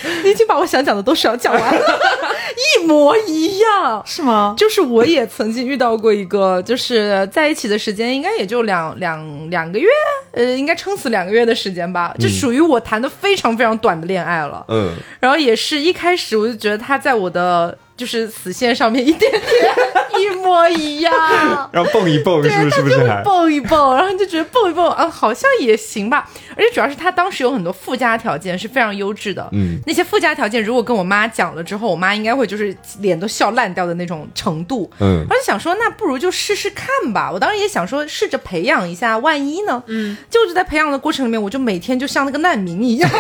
[0.55, 2.01] 把我想讲的都要讲完了，
[2.81, 4.55] 一模一样，是吗？
[4.57, 9.89] 就是我也曾经遇到过一个，就是在一起的时间应该也就两两两个月，
[10.31, 14.65] 呃，应该撑死两个月的时间吧，这属于我谈的非常非常短的恋爱了。
[14.69, 17.77] 嗯，然后也是一开始我就觉得他在我的。
[17.97, 19.41] 就是死线上面一点点
[20.21, 21.15] 一模一样，
[21.71, 22.71] 然后蹦一蹦，是不是？
[22.73, 23.97] 是不是蹦一蹦？
[23.97, 26.29] 然后就觉得蹦一蹦啊，好像也行吧。
[26.57, 35.25] 而且主要是他当时有很多附加条件是非常优质的，嗯，那些附加条件如果跟我妈讲了之后，我妈应该会就是脸都笑烂掉的那种程度，嗯。
[35.29, 37.31] 我就想说，那不如就试试看吧。
[37.33, 39.83] 我当时也想说，试着培养一下，万一呢？
[39.87, 40.17] 嗯。
[40.31, 43.11] 就在培养的过程里面，我就每天就像那个难民一样。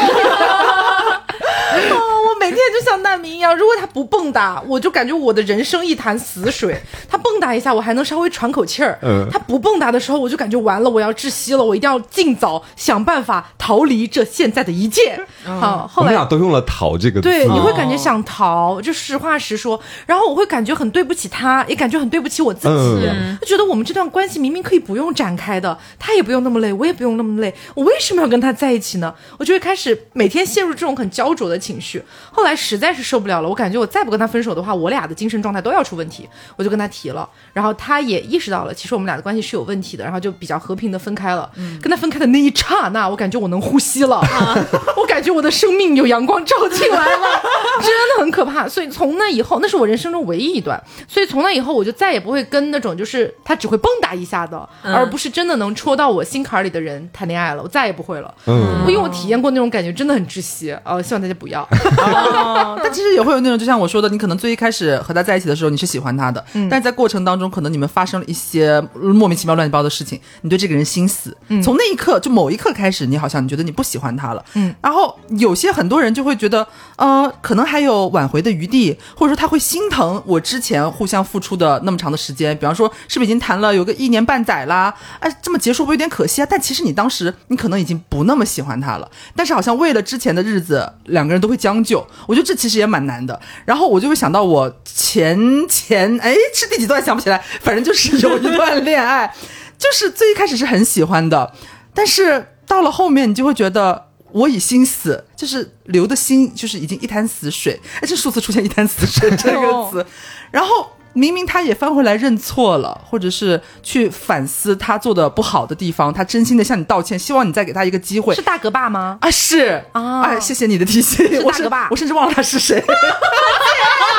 [2.34, 6.76] 我每天就像难民一样，如果他不蹦跶，我就感觉我的人生一潭死水。
[7.08, 8.98] 他蹦跶一下，我还能稍微喘口气儿。
[9.02, 11.62] 嗯，他不蹦跶的时候，我就感觉完了，我要窒息了。
[11.62, 15.16] 我一定要尽早想办法逃离这现在的一切。
[15.44, 17.28] 好，后来我俩都用了“逃”这个字。
[17.28, 19.80] 对，你会感觉想逃，就实话实说。
[20.06, 23.08] 然后我会感觉很对不起他，也感觉很对不起我自己。
[23.42, 29.14] 就觉得我们这段关系明明可以不用展开的，他也不用那么累，我也不用那么累，我为什么要跟他在一起呢？
[29.38, 32.02] 我就会开始每天陷入这种很焦灼的情绪。
[32.34, 41.48] 后来实在是受不了了，我感觉我再不跟他分手的话，我俩的精神状态都要出问题，我就跟他提了，然后他也意识到了，其实我们俩的关系是有问题的，然后就比较和平的分开了。
[41.80, 44.58] 跟他分开的那一刹那，我感觉我能呼吸了，啊
[44.98, 47.42] 我感觉我的生命有阳光照进来了，
[47.80, 48.68] 真的很可怕。
[48.68, 58.34] 所以从那以后，那是我人生中唯一一段，所以从那以后，我就再也不会跟那种就是他只会蹦跶一下的，而不是真的能戳到我心坎里的人谈恋爱了，我再也不会了。
[58.46, 60.76] 嗯，因为我体验过那种感觉，真的很窒息。
[60.84, 61.66] 呃，希望大家不要。
[62.24, 76.66] 哦，但其实也会有那种，就像我说的，你可能最一开始和他在一起的时候，你是喜欢他的，嗯，但是在过程当中，可能你们发生了一些莫名其妙、乱七八糟的事情，你对这个人心死，嗯，从那一刻就某一刻开始，你好像你觉得你不喜欢他了，嗯，然后有些很多人就会觉得，
[76.96, 86.46] 呃，可能还有挽回的余地，或者说他会心疼我之前互相付出的那么长的时间，比方说是不是已经谈了有个一年半载啦，哎，这么结束不有点可惜啊？
[86.48, 93.40] 但其实你当时你可能已经不那么喜欢他了，但是好像为了之前的日子，两个人都会将就，我觉得这其实也蛮难的。
[93.64, 95.38] 然后我就会想到我前
[95.68, 99.34] 前哎是第几段想不起来，反正就是有一段恋爱，
[99.78, 101.52] 就是最一开始是很喜欢的，
[101.94, 107.80] 但是到了后面你就会觉得我已心死，就是流的心就是已经一滩死水。
[108.00, 110.04] 哎，这数次出现一滩死水 这个词，
[110.50, 110.90] 然后。
[111.14, 118.34] 明明他也翻回来认错了，或者是去反思他做的不好的地方，他真心的向你道歉，希望你再给他一个机会。
[118.34, 119.16] 是大哥爸吗？
[119.20, 121.26] 啊，是啊，哎，谢谢你的提醒。
[121.26, 122.84] 是大哥爸，我甚至忘了他是谁。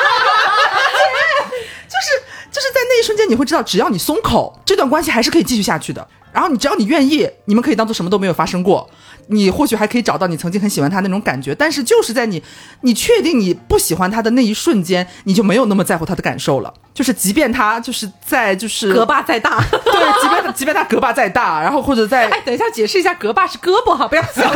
[2.56, 6.08] 就是在那一瞬间，你会知道，只要你松口，这段关系还是可以继续下去的。
[6.32, 8.88] 然后你只要你愿意，你们可以当做什么都没有发生过。
[9.26, 12.42] 你或许还可以找到你曾经很喜欢他那种感觉，但是就是在你
[12.80, 16.72] 你确定你不喜欢他的那一瞬间，你就没有那么在乎他的感受了。
[16.94, 24.50] 就是即便他就是在就是隔坝再大， 对，即便即便他隔坝再大，然后或者在哎，等一下解释一下，隔坝是胳膊哈，不要想。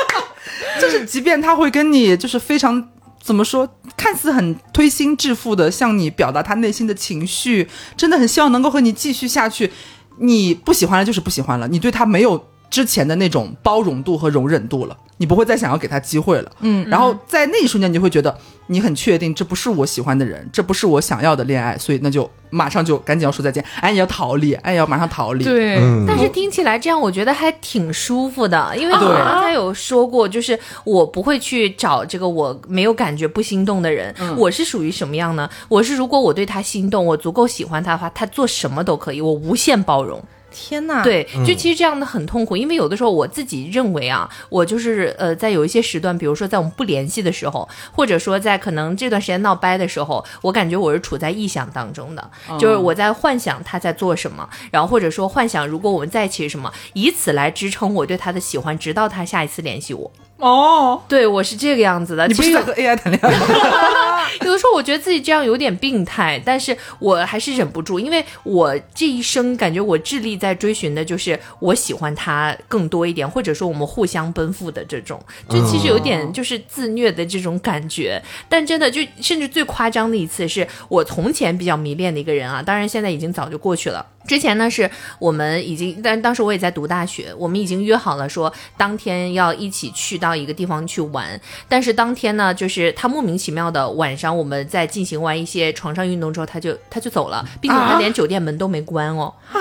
[0.80, 2.88] 就是即便他会跟你就是非常
[3.28, 9.70] 怎么说，看似很推心置腹的向你表达他内心的情绪，真的很希望能够和你继续下去。
[10.18, 12.42] 你不喜欢了就是不喜欢了，你对他没有。
[12.70, 16.52] 之前的那种包容度和容忍度了，你不会再想要给他机会了。
[16.60, 23.64] 嗯，然后在那一瞬间，你就会觉得你很确定这不是我喜欢的人，这不是我想要的恋爱，所以那就马上就赶紧要说再见。
[23.80, 25.44] 哎，你要逃离，哎，要马上逃离。
[25.44, 34.14] 对，但是听起来这样，我觉得还挺舒服的，因为我刚才有说过，就是我不会去找这个我没有感觉不心动的人。
[34.36, 35.48] 我是属于什么样呢？
[35.68, 40.22] 我是如果我对他心动，我足够喜欢他的话，他做什么都可以，我无限包容。
[40.60, 60.10] 天呐，对，就其实这样的很痛苦，因为有的时候我自己认为啊，我就是呃，在有一些时段，比如说在我们不联系的时候，或者说在可能这段时间闹掰的时候，我感觉我是处在臆想当中的，就是我在幻想他在做什么，然后或者说幻想如果我们在一起是什么，以此来支撑我对他的喜欢，直到他下一次联系我。
[60.38, 62.26] 哦，对我是这个样子的。
[62.28, 64.24] 你不是在和 AI 谈恋爱吗？
[64.44, 78.22] 有的时候我觉得自己这样有点病态，但是我还是忍不住，因为我这一生感觉我致力在追寻的就是我喜欢他更多一点，或者说我们互相奔赴的这种，就其实有点就是自虐的这种感觉。
[78.48, 84.06] 但真的就甚至最夸张的一次是我从前比较迷恋的一个人啊，当然现在已经早就过去了。
[84.28, 91.40] 之前呢，是我们已经，但当时我也在读大学，我们已经约好了说当天要一起去到一个地方去玩。
[91.68, 99.32] 但是当天呢，就是他莫名其妙的晚上，我们在进行完一些床上运动之后，他就他就走了，并且他连酒店门都没关哦。
[99.52, 99.58] 啊，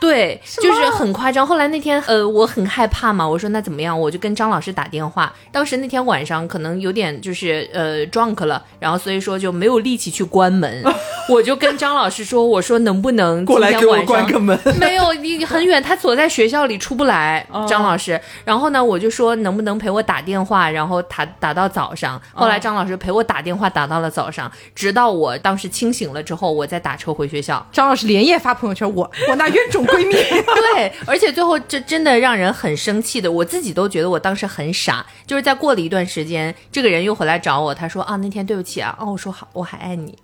[0.00, 1.44] 对，就是很夸张。
[1.44, 3.98] 后来那天，呃，我很害怕嘛，我说那怎么样？
[3.98, 5.34] 我就跟张老师打电话。
[5.50, 10.84] 当时那天晚上可能有点就是呃 drunk 了，然后所以说就没有力气去关门。
[11.28, 14.58] 我就跟张老师说，我说能不能过来给我关个门？
[14.78, 17.46] 没有，你很远，他锁在学校里出不来。
[17.68, 22.20] 张老师，然后呢，我就说能不能陪我打电话，然后打打到早上。
[22.32, 27.64] 后来张老师陪我打电话打到了早上，直到我当时清醒了之后，我再打车回学校。
[27.72, 30.14] 张老师连夜发朋友圈，我我那冤种闺蜜。
[30.74, 35.04] 对，而且最后这真的让人很生气的，我自己都觉得我当时很傻。
[35.26, 40.16] 就是在过了一段时间，这个人又回来找我，他说啊那天对不起啊，哦我说好，我还爱你。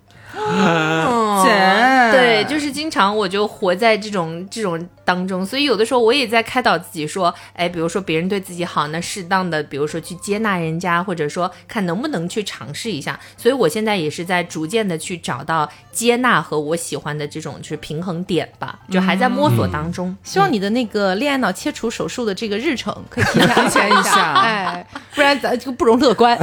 [1.43, 1.51] 姐，
[2.11, 13.17] 对，就是经常我就活在这种这种当中，所以有的时候我也在开导自己说，哎，比如说别人对自己好，那适当的，比如说去接纳人家，或者说看能不能去尝试一下。
[13.37, 20.13] 所以我现在也是在逐渐的去找到接纳和我喜欢的这种就是平衡点吧，就还在摸索当中。
[20.23, 24.85] 希望你的那个恋爱脑切除手术的这个日程可以提前一下，哎，
[25.15, 26.37] 不然咱就不容乐观。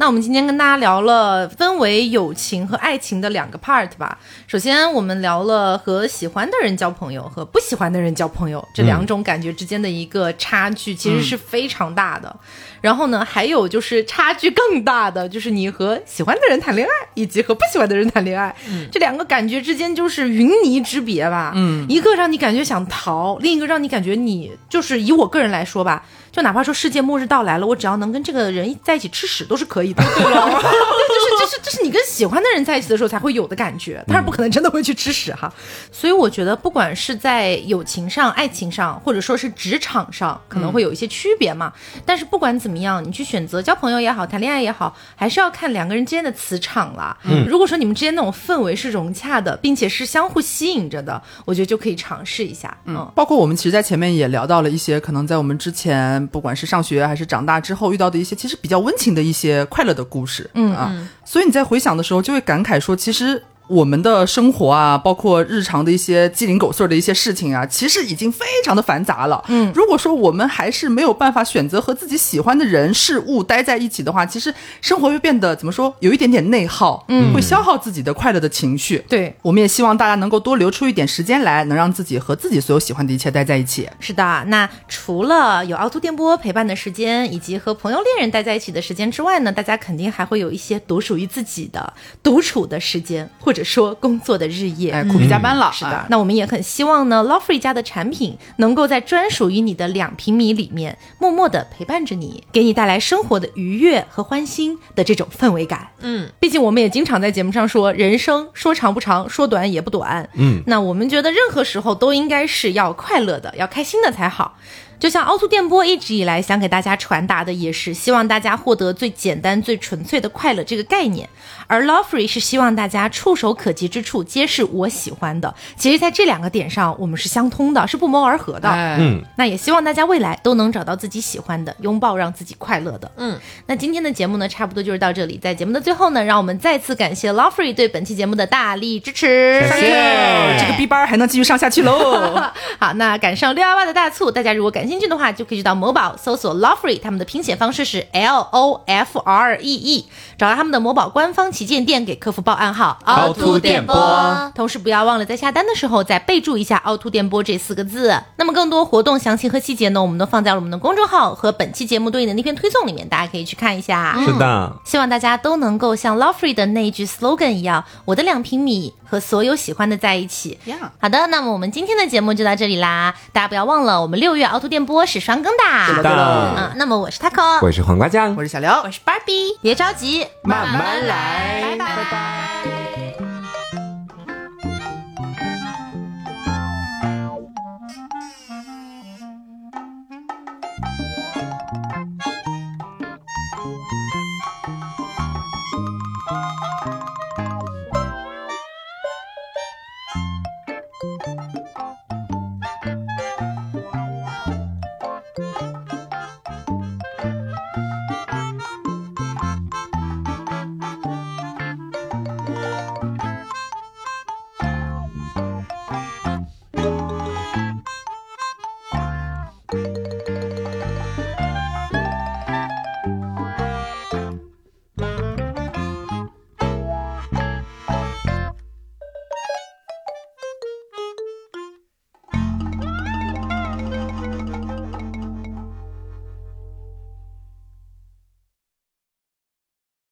[0.00, 4.18] 那我们今天跟大家聊了分为友情和爱情的两个 part 吧。
[4.46, 12.34] 首先，我们聊了和喜欢的人交朋友和不喜欢的人交朋友这两种感觉之间的一个差距，其实是非常大的。
[12.80, 18.56] 然后呢，还有就是差距更大的，就是你和喜欢的人谈恋爱，以及和不喜欢的人谈恋爱，
[18.90, 21.52] 这两个感觉之间就是云泥之别吧。
[21.54, 26.06] 嗯，一个让你感觉想逃，另一个让你感觉你就是以我个人来说吧。
[26.32, 30.02] 就哪怕说世界末日到来了，我只要能跟这个人在一起吃屎都是可以的。
[30.02, 35.52] 对， 就是就是就是你跟喜欢的人在一起的时候才会有的感觉，但是不可能真的会去吃屎哈。
[35.90, 41.72] 所以我觉得不管是在友情上、爱情上，或者说是职场上，可能会有一些区别嘛。
[42.06, 47.16] 但是不管怎么样，你去选择交朋友也好，谈恋爱也好，还是要看两个人之间的磁场啦。
[47.24, 52.76] 嗯，如果说你们之间那种氛围是融洽的，并且是相互吸引着的，我觉得就可以尝试一下。
[52.84, 56.19] 嗯，包括我们其实，在前面也聊到了一些可能在我们之前。
[56.26, 63.42] 不管是上学还是长大之后遇到的一些，其实比较温情的一些快乐的故事，嗯啊，所以你在回想的时候就会感慨说，其实。
[63.70, 69.44] 我们的生活啊，包括日常的一些鸡零狗碎的一些事情啊，其实已经非常的繁杂了。
[69.46, 79.04] 嗯，如果说我们还是没有办法选择和自己喜欢的人事物待在一起的话，其实生活会变得怎么说，有一点点内耗，嗯，会消耗自己的快乐的情绪。
[79.08, 83.88] 对，我们也希望大家能够多留出一点时间来，能让自己和自己所有喜欢的一切待在一起。
[84.00, 93.59] 是的，那除了有凹凸电波陪伴的时间，以及和朋友、恋人待在一起的时间之外呢，大家肯定还会有一些独属于自己的独处的时间，或者。
[93.62, 95.70] 说工作的日夜，哎，苦逼加班了。
[95.72, 105.88] 是的，那我们也很希望呢，Lovefree 家的产品能够在专属于你的两平米里面，默默的陪伴着你，给你带来生活的愉悦和欢欣的这种氛围感。
[106.00, 110.28] 嗯，毕竟我们也经常在节目上说，人生说长不长，说短也不短。
[110.34, 114.56] 嗯，那我们觉得任何时候都应该是要快乐的，要开心的才好。
[115.00, 121.28] 就像凹凸电波一直以来想给大家传达的，也是希望大家获得最简单、最纯粹的快乐这个概念。
[121.66, 125.54] 而 Lovefree 是希望大家触手可及之处皆是我喜欢的。
[125.76, 128.68] 其实，在这两个点上，我们是相通的，是不谋而合的。
[128.68, 133.10] 嗯，那也希望大家未来都能找到自己喜欢的，拥抱让自己快乐的。
[133.16, 135.38] 嗯，那今天的节目呢，差不多就是到这里。
[135.38, 139.62] 在节目的最后呢，让我们再次感谢 Lovefree 对本期节目的大力支持。
[139.70, 142.50] 谢谢，这个 B 班还能继续上下去喽。
[142.78, 150.06] 好，那赶上六幺八的大促，大家如果感兴趣的话，就可以去到某宝搜索 Lovefree，他们的拼写方式是 L O F R E E，
[150.36, 151.50] 找到他们的某宝官方。
[151.50, 158.18] 旗舰店给客服报暗号凹凸电波，同时不要忘了在下单的时候再备注一下凹凸电波这四个字。
[158.36, 164.16] 那么更多活动详情和细节呢，我们都放在了我们的公众号和本期节目对应的那篇推送里面，大家可以去看一下。
[164.24, 170.58] 是的，希望大家都能够像 Lovefree 的那一句 slogan 一样，我的两平米和所有喜欢的在一起。
[171.00, 175.94] 好的，那么我们今天的节目就到这里啦，大家不要忘了，我们六月凹凸电波是双更的。
[175.94, 181.76] 是的，嗯，那么我是 Taco，我是黄瓜酱，我是小刘，我是 Barbie，别着急，慢慢来。
[181.76, 182.79] 拜拜。